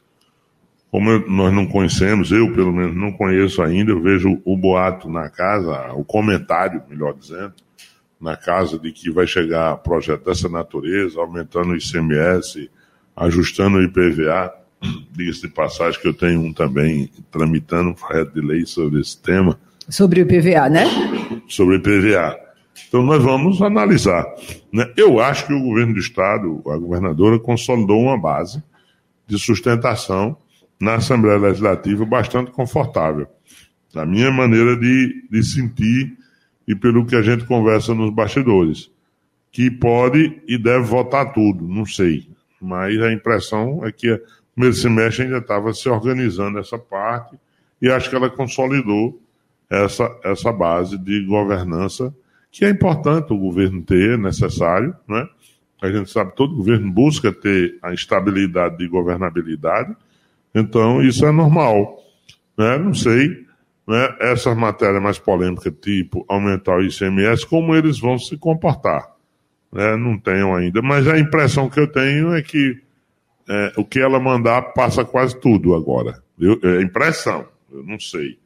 como 0.89 1.11
eu, 1.11 1.29
nós 1.29 1.53
não 1.53 1.67
conhecemos, 1.67 2.31
eu 2.31 2.51
pelo 2.55 2.73
menos 2.73 2.95
não 2.95 3.11
conheço 3.11 3.61
ainda, 3.61 3.91
eu 3.91 4.01
vejo 4.01 4.41
o 4.43 4.57
boato 4.57 5.07
na 5.07 5.29
casa, 5.29 5.93
o 5.93 6.03
comentário, 6.03 6.81
melhor 6.89 7.13
dizendo, 7.13 7.53
na 8.19 8.35
casa 8.35 8.79
de 8.79 8.91
que 8.91 9.11
vai 9.11 9.27
chegar 9.27 9.77
projeto 9.77 10.25
dessa 10.25 10.49
natureza, 10.49 11.19
aumentando 11.19 11.73
o 11.73 11.75
ICMS, 11.75 12.67
ajustando 13.15 13.77
o 13.77 13.83
IPVA, 13.83 14.51
diga-se 15.11 15.41
de 15.41 15.49
passagem 15.49 16.01
que 16.01 16.07
eu 16.07 16.15
tenho 16.15 16.41
um 16.41 16.51
também 16.51 17.11
tramitando 17.29 17.91
um 17.91 17.93
projeto 17.93 18.33
de 18.33 18.41
lei 18.41 18.65
sobre 18.65 18.99
esse 19.01 19.21
tema. 19.21 19.59
Sobre 19.89 20.21
o 20.21 20.23
IPVA, 20.23 20.69
né? 20.69 20.85
Sobre 21.47 21.75
o 21.75 21.77
IPVA. 21.77 22.37
Então 22.87 23.03
nós 23.03 23.23
vamos 23.23 23.61
analisar. 23.61 24.25
Né? 24.71 24.91
Eu 24.95 25.19
acho 25.19 25.47
que 25.47 25.53
o 25.53 25.61
governo 25.61 25.93
do 25.93 25.99
Estado, 25.99 26.61
a 26.67 26.77
governadora, 26.77 27.39
consolidou 27.39 28.01
uma 28.01 28.19
base 28.19 28.63
de 29.27 29.37
sustentação 29.39 30.37
na 30.79 30.95
Assembleia 30.95 31.37
Legislativa 31.37 32.05
bastante 32.05 32.51
confortável. 32.51 33.27
Na 33.93 34.05
minha 34.05 34.31
maneira 34.31 34.75
de, 34.75 35.27
de 35.29 35.43
sentir 35.43 36.17
e 36.67 36.75
pelo 36.75 37.05
que 37.05 37.15
a 37.15 37.21
gente 37.21 37.45
conversa 37.45 37.93
nos 37.93 38.13
bastidores. 38.13 38.89
Que 39.51 39.69
pode 39.69 40.41
e 40.47 40.57
deve 40.57 40.83
votar 40.85 41.31
tudo, 41.31 41.67
não 41.67 41.85
sei 41.85 42.33
mas 42.63 42.99
a 43.01 43.11
impressão 43.11 43.85
é 43.85 43.91
que 43.91 44.09
o 44.13 44.21
primeiro 44.55 44.75
semestre 44.75 45.25
ainda 45.25 45.39
estava 45.39 45.73
se 45.73 45.89
organizando 45.89 46.57
essa 46.57 46.79
parte 46.79 47.37
e 47.81 47.89
acho 47.91 48.09
que 48.09 48.15
ela 48.15 48.29
consolidou 48.29 49.21
essa, 49.73 50.19
essa 50.23 50.51
base 50.51 50.97
de 50.97 51.25
governança 51.25 52.13
que 52.51 52.65
é 52.65 52.69
importante 52.69 53.33
o 53.33 53.37
governo 53.37 53.81
ter, 53.81 54.11
é 54.11 54.17
necessário, 54.17 54.95
né? 55.07 55.27
A 55.81 55.91
gente 55.91 56.09
sabe 56.11 56.35
todo 56.35 56.55
governo 56.55 56.91
busca 56.91 57.31
ter 57.33 57.77
a 57.81 57.93
estabilidade 57.93 58.77
de 58.77 58.87
governabilidade, 58.87 59.95
então 60.53 61.01
isso 61.01 61.25
é 61.25 61.31
normal, 61.31 61.97
né? 62.57 62.77
Não 62.77 62.93
sei, 62.93 63.45
né? 63.87 64.15
Essas 64.19 64.55
matérias 64.55 65.01
mais 65.01 65.17
polêmicas, 65.17 65.73
tipo 65.81 66.23
aumentar 66.29 66.77
o 66.77 66.83
ICMS, 66.83 67.45
como 67.47 67.75
eles 67.75 67.99
vão 67.99 68.19
se 68.19 68.37
comportar 68.37 69.13
né? 69.73 69.97
não 69.97 70.17
tenho 70.17 70.53
ainda, 70.53 70.81
mas 70.81 71.07
a 71.07 71.17
impressão 71.17 71.69
que 71.69 71.79
eu 71.79 71.87
tenho 71.87 72.33
é 72.33 72.41
que 72.41 72.79
é, 73.49 73.73
o 73.75 73.83
que 73.83 73.99
ela 73.99 74.19
mandar 74.19 74.61
passa 74.73 75.03
quase 75.03 75.37
tudo 75.39 75.75
agora. 75.75 76.21
Eu, 76.39 76.59
é 76.63 76.81
impressão, 76.81 77.45
eu 77.71 77.83
não 77.83 77.99
sei. 77.99 78.37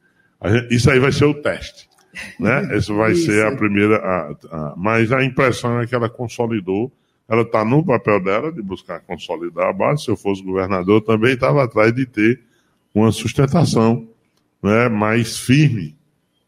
Gente, 0.45 0.75
isso 0.75 0.89
aí 0.91 0.99
vai 0.99 1.11
ser 1.11 1.25
o 1.25 1.33
teste. 1.33 1.89
Né? 2.39 2.69
Essa 2.75 2.93
vai 2.93 3.11
isso. 3.11 3.25
ser 3.25 3.45
a 3.45 3.55
primeira. 3.55 3.97
A, 3.97 4.31
a, 4.51 4.73
mas 4.77 5.11
a 5.11 5.23
impressão 5.23 5.79
é 5.79 5.87
que 5.87 5.95
ela 5.95 6.09
consolidou. 6.09 6.91
Ela 7.29 7.41
está 7.41 7.65
no 7.65 7.83
papel 7.85 8.23
dela 8.23 8.51
de 8.51 8.61
buscar 8.61 9.01
consolidar 9.01 9.67
a 9.67 9.73
base. 9.73 10.05
Se 10.05 10.11
eu 10.11 10.15
fosse 10.15 10.41
governador, 10.41 11.01
também 11.01 11.33
estava 11.33 11.63
atrás 11.63 11.93
de 11.93 12.05
ter 12.05 12.41
uma 12.95 13.11
sustentação 13.11 14.07
né, 14.63 14.87
mais 14.87 15.37
firme 15.37 15.97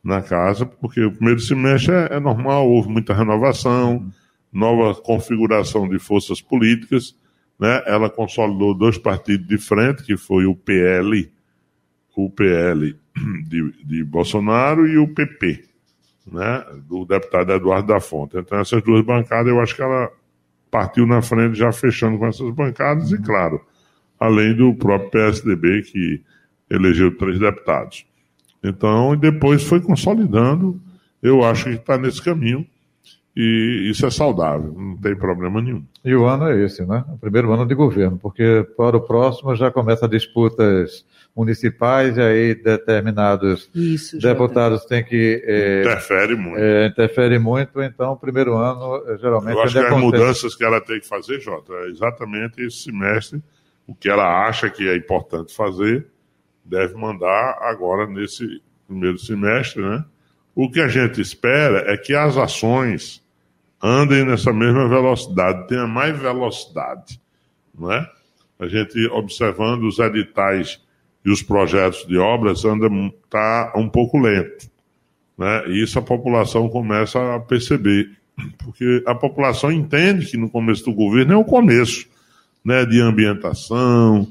na 0.03 0.21
casa, 0.21 0.65
porque 0.65 1.03
o 1.03 1.11
primeiro 1.11 1.39
semestre 1.41 1.93
é, 1.93 2.15
é 2.15 2.19
normal, 2.19 2.69
houve 2.69 2.89
muita 2.89 3.13
renovação, 3.13 4.09
nova 4.51 4.95
configuração 5.01 5.87
de 5.87 5.99
forças 5.99 6.41
políticas, 6.41 7.15
né? 7.59 7.83
Ela 7.85 8.09
consolidou 8.09 8.73
dois 8.73 8.97
partidos 8.97 9.47
de 9.47 9.57
frente, 9.57 10.03
que 10.03 10.15
foi 10.15 10.45
o 10.45 10.55
PL, 10.55 11.29
o 12.15 12.29
PL 12.29 12.97
de, 13.47 13.71
de 13.83 14.03
Bolsonaro 14.03 14.87
e 14.87 14.97
o 14.97 15.07
PP, 15.07 15.65
né? 16.31 16.65
Do 16.87 17.05
deputado 17.05 17.51
Eduardo 17.51 17.87
da 17.87 17.99
Fonte. 17.99 18.37
Então 18.37 18.59
essas 18.59 18.81
duas 18.83 19.03
bancadas, 19.05 19.51
eu 19.51 19.59
acho 19.59 19.75
que 19.75 19.81
ela 19.81 20.09
partiu 20.71 21.05
na 21.05 21.21
frente 21.21 21.57
já 21.57 21.71
fechando 21.71 22.17
com 22.17 22.27
essas 22.27 22.49
bancadas 22.51 23.11
e 23.11 23.17
claro, 23.21 23.61
além 24.19 24.55
do 24.55 24.73
próprio 24.75 25.09
PSDB 25.09 25.81
que 25.83 26.21
elegeu 26.69 27.15
três 27.17 27.39
deputados. 27.39 28.05
Então, 28.63 29.15
depois 29.15 29.63
foi 29.63 29.81
consolidando, 29.81 30.79
eu 31.23 31.43
acho 31.43 31.65
que 31.65 31.69
está 31.71 31.97
nesse 31.97 32.21
caminho 32.21 32.65
e 33.41 33.89
isso 33.89 34.05
é 34.05 34.11
saudável, 34.11 34.73
não 34.77 34.97
tem 34.97 35.15
problema 35.15 35.61
nenhum. 35.61 35.85
E 36.03 36.13
o 36.13 36.25
ano 36.25 36.49
é 36.49 36.61
esse, 36.61 36.85
né? 36.85 37.05
O 37.07 37.17
primeiro 37.17 37.49
ano 37.53 37.65
de 37.65 37.73
governo, 37.73 38.17
porque 38.17 38.67
para 38.75 38.97
o 38.97 39.01
próximo 39.01 39.55
já 39.55 39.71
começa 39.71 40.09
disputas 40.09 41.05
municipais 41.33 42.17
e 42.17 42.21
aí 42.21 42.55
determinados 42.55 43.69
Isso, 43.73 44.19
deputados 44.19 44.83
têm 44.83 45.05
que 45.05 45.41
é, 45.45 45.79
interfere 45.79 46.35
muito. 46.35 46.59
é, 46.59 46.87
interfere 46.87 47.39
muito 47.39 47.81
então 47.81 48.11
o 48.11 48.17
primeiro 48.17 48.57
ano 48.57 49.01
eh, 49.07 49.17
geralmente 49.17 49.55
eu 49.55 49.61
acho 49.61 49.79
que 49.79 49.85
as 49.85 49.97
mudanças 49.97 50.55
que 50.55 50.65
ela 50.65 50.81
tem 50.81 50.99
que 50.99 51.07
fazer 51.07 51.39
Jota 51.39 51.71
é 51.71 51.87
exatamente 51.87 52.61
esse 52.61 52.83
semestre. 52.83 53.41
O 53.87 53.95
que 53.95 54.09
ela 54.09 54.47
acha 54.47 54.69
que 54.69 54.89
é 54.89 54.97
importante 54.97 55.55
fazer 55.55 56.07
deve 56.65 56.95
mandar 56.95 57.57
agora 57.61 58.05
nesse 58.05 58.61
primeiro 58.85 59.17
semestre 59.17 59.81
né? 59.81 60.03
O 60.53 60.69
que 60.69 60.81
a 60.81 60.89
gente 60.89 61.21
espera 61.21 61.89
é 61.89 61.95
que 61.95 62.13
as 62.13 62.35
ações 62.35 63.23
andem 63.81 64.25
nessa 64.25 64.51
mesma 64.51 64.87
velocidade 64.87 65.67
tenha 65.67 65.87
mais 65.87 66.17
velocidade 66.17 67.19
não 67.77 67.91
é 67.91 68.09
a 68.59 68.67
gente 68.67 69.07
observando 69.07 69.83
os 69.83 69.99
editais 69.99 70.81
e 71.23 71.31
os 71.31 71.41
projetos 71.41 72.05
de 72.05 72.17
obras 72.17 72.65
andam 72.65 73.13
tá 73.29 73.73
um 73.75 73.87
pouco 73.87 74.17
lento, 74.17 74.69
né? 75.37 75.67
E 75.67 75.83
isso 75.83 75.97
a 75.97 76.01
população 76.01 76.67
começa 76.67 77.35
a 77.35 77.39
perceber, 77.39 78.09
porque 78.57 79.03
a 79.05 79.15
população 79.15 79.71
entende 79.71 80.25
que 80.25 80.37
no 80.37 80.49
começo 80.49 80.85
do 80.85 80.93
governo 80.93 81.33
é 81.33 81.37
o 81.37 81.45
começo, 81.45 82.07
né? 82.63 82.85
De 82.85 82.99
ambientação, 82.99 84.27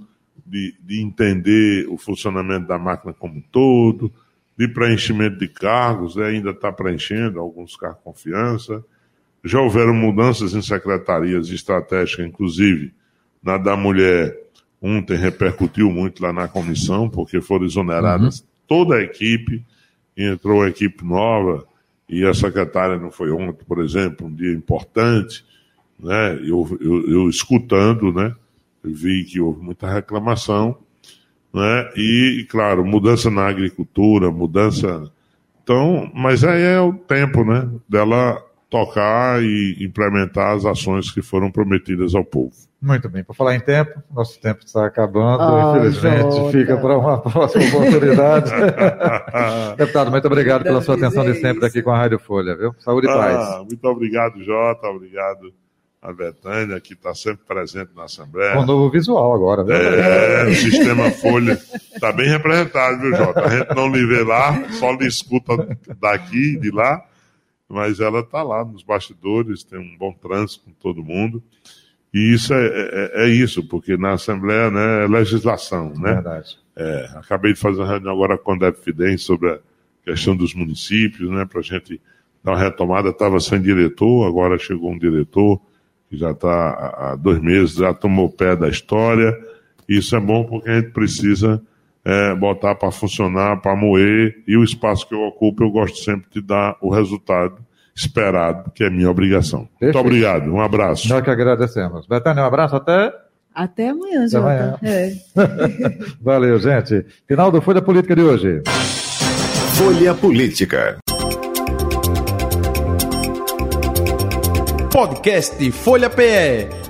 de, 0.46 0.74
de 0.80 1.00
entender 1.00 1.86
o 1.88 1.96
funcionamento 1.96 2.66
da 2.66 2.78
máquina 2.78 3.14
como 3.14 3.36
um 3.36 3.42
todo, 3.52 4.12
de 4.58 4.68
preenchimento 4.68 5.38
de 5.38 5.48
cargos, 5.48 6.16
né? 6.16 6.26
ainda 6.26 6.50
está 6.50 6.72
preenchendo 6.72 7.38
alguns 7.38 7.76
cargos 7.76 7.98
de 7.98 8.04
confiança. 8.04 8.84
Já 9.44 9.60
houveram 9.60 9.94
mudanças 9.94 10.54
em 10.54 10.62
secretarias 10.62 11.48
estratégicas, 11.48 12.26
inclusive 12.26 12.92
na 13.42 13.56
da 13.56 13.76
mulher 13.76 14.36
Ontem 14.80 15.16
repercutiu 15.16 15.90
muito 15.90 16.22
lá 16.22 16.32
na 16.32 16.46
comissão, 16.46 17.08
porque 17.08 17.40
foram 17.40 17.66
exoneradas 17.66 18.38
uhum. 18.38 18.46
toda 18.66 18.96
a 18.96 19.02
equipe, 19.02 19.64
entrou 20.16 20.62
a 20.62 20.68
equipe 20.68 21.04
nova, 21.04 21.66
e 22.08 22.24
a 22.24 22.32
secretária 22.32 22.96
não 22.96 23.10
foi 23.10 23.30
ontem, 23.30 23.64
por 23.66 23.82
exemplo, 23.82 24.26
um 24.26 24.34
dia 24.34 24.52
importante, 24.52 25.44
né? 25.98 26.34
Eu, 26.36 26.78
eu, 26.80 27.10
eu 27.10 27.28
escutando, 27.28 28.12
né? 28.12 28.34
Eu 28.82 28.94
vi 28.94 29.24
que 29.24 29.40
houve 29.40 29.60
muita 29.60 29.92
reclamação, 29.92 30.78
né? 31.52 31.90
E, 31.96 32.46
claro, 32.48 32.86
mudança 32.86 33.30
na 33.30 33.48
agricultura, 33.48 34.30
mudança. 34.30 35.10
Então, 35.62 36.10
mas 36.14 36.44
aí 36.44 36.62
é 36.62 36.80
o 36.80 36.92
tempo, 36.92 37.44
né? 37.44 37.68
Dela 37.88 38.40
tocar 38.70 39.42
e 39.42 39.76
implementar 39.80 40.54
as 40.54 40.64
ações 40.64 41.10
que 41.10 41.22
foram 41.22 41.50
prometidas 41.50 42.14
ao 42.14 42.24
povo. 42.24 42.54
Muito 42.80 43.08
bem. 43.08 43.24
Para 43.24 43.34
falar 43.34 43.56
em 43.56 43.60
tempo, 43.60 44.00
nosso 44.10 44.40
tempo 44.40 44.60
está 44.64 44.86
acabando. 44.86 45.42
Oh, 45.42 45.76
Infelizmente, 45.76 46.36
Jota. 46.36 46.52
fica 46.52 46.76
para 46.76 46.98
uma 46.98 47.18
próxima 47.22 47.64
oportunidade. 47.64 48.52
Deputado, 49.76 50.10
muito 50.10 50.26
obrigado 50.26 50.62
pela 50.62 50.80
sua 50.80 50.94
atenção 50.94 51.24
de 51.24 51.40
sempre 51.40 51.66
aqui 51.66 51.82
com 51.82 51.90
a 51.90 51.98
Rádio 51.98 52.20
Folha, 52.20 52.54
viu? 52.56 52.74
Saúde 52.78 53.08
e 53.08 53.10
ah, 53.10 53.16
paz. 53.16 53.66
Muito 53.66 53.84
obrigado, 53.84 54.42
Jota. 54.44 54.86
Obrigado 54.86 55.52
a 56.00 56.12
Betânia, 56.12 56.80
que 56.80 56.92
está 56.92 57.12
sempre 57.14 57.44
presente 57.46 57.90
na 57.96 58.04
Assembleia. 58.04 58.54
Com 58.54 58.64
novo 58.64 58.88
visual 58.90 59.34
agora, 59.34 59.64
viu? 59.64 59.74
É, 59.74 60.44
o 60.44 60.54
sistema 60.54 61.10
Folha 61.10 61.58
está 61.92 62.12
bem 62.12 62.28
representado, 62.28 63.00
viu, 63.00 63.16
Jota? 63.16 63.44
A 63.44 63.48
gente 63.48 63.74
não 63.74 63.90
lhe 63.90 64.06
vê 64.06 64.22
lá, 64.22 64.70
só 64.70 64.92
lhe 64.92 65.06
escuta 65.06 65.76
daqui, 66.00 66.56
de 66.58 66.70
lá, 66.70 67.02
mas 67.68 68.00
ela 68.00 68.20
está 68.20 68.42
lá 68.42 68.64
nos 68.64 68.82
bastidores, 68.82 69.62
tem 69.62 69.78
um 69.78 69.96
bom 69.96 70.12
trânsito 70.12 70.64
com 70.64 70.72
todo 70.72 71.04
mundo. 71.04 71.42
E 72.12 72.32
isso 72.32 72.54
é, 72.54 72.66
é, 72.66 73.24
é, 73.24 73.28
isso, 73.28 73.62
porque 73.68 73.96
na 73.96 74.12
Assembleia 74.12 74.70
né, 74.70 75.04
é 75.04 75.06
legislação, 75.06 75.92
né? 75.94 76.14
Verdade. 76.14 76.58
É, 76.74 77.10
acabei 77.16 77.52
de 77.52 77.58
fazer 77.58 77.80
uma 77.80 77.88
reunião 77.88 78.12
agora 78.12 78.38
com 78.38 78.52
a 78.52 78.56
Dep 78.56 79.18
sobre 79.18 79.50
a 79.50 79.58
questão 80.04 80.34
dos 80.34 80.54
municípios, 80.54 81.28
né? 81.28 81.44
Para 81.44 81.60
a 81.60 81.62
gente 81.62 82.00
dar 82.42 82.52
uma 82.52 82.58
retomada. 82.58 83.10
Estava 83.10 83.38
sem 83.40 83.60
diretor, 83.60 84.26
agora 84.26 84.58
chegou 84.58 84.90
um 84.90 84.98
diretor 84.98 85.60
que 86.08 86.16
já 86.16 86.30
está 86.30 87.12
há 87.12 87.16
dois 87.16 87.38
meses, 87.40 87.74
já 87.74 87.92
tomou 87.92 88.30
pé 88.30 88.56
da 88.56 88.68
história. 88.68 89.38
Isso 89.86 90.16
é 90.16 90.20
bom 90.20 90.44
porque 90.44 90.70
a 90.70 90.80
gente 90.80 90.92
precisa 90.92 91.62
é, 92.08 92.34
botar 92.34 92.74
para 92.74 92.90
funcionar, 92.90 93.60
para 93.60 93.76
moer, 93.76 94.42
e 94.48 94.56
o 94.56 94.64
espaço 94.64 95.06
que 95.06 95.14
eu 95.14 95.20
ocupo 95.20 95.62
eu 95.62 95.70
gosto 95.70 95.98
sempre 95.98 96.26
de 96.30 96.40
dar 96.40 96.74
o 96.80 96.88
resultado 96.88 97.58
esperado, 97.94 98.70
que 98.70 98.82
é 98.82 98.88
minha 98.88 99.10
obrigação. 99.10 99.68
Perfeito. 99.78 99.94
Muito 99.94 100.06
obrigado, 100.06 100.50
um 100.50 100.58
abraço. 100.58 101.06
Nós 101.06 101.22
que 101.22 101.28
agradecemos. 101.28 102.06
Betânia, 102.06 102.42
um 102.42 102.46
abraço 102.46 102.76
até. 102.76 103.12
Até 103.54 103.90
amanhã, 103.90 104.24
Até 104.24 104.36
amanhã. 104.38 104.78
É. 104.82 105.12
Valeu, 106.22 106.58
gente. 106.58 107.04
Final 107.26 107.50
do 107.50 107.60
Folha 107.60 107.82
Política 107.82 108.16
de 108.16 108.22
hoje. 108.22 108.62
Folha 109.74 110.14
Política. 110.14 110.96
Podcast 114.90 115.70
Folha 115.72 116.08
PE. 116.08 116.87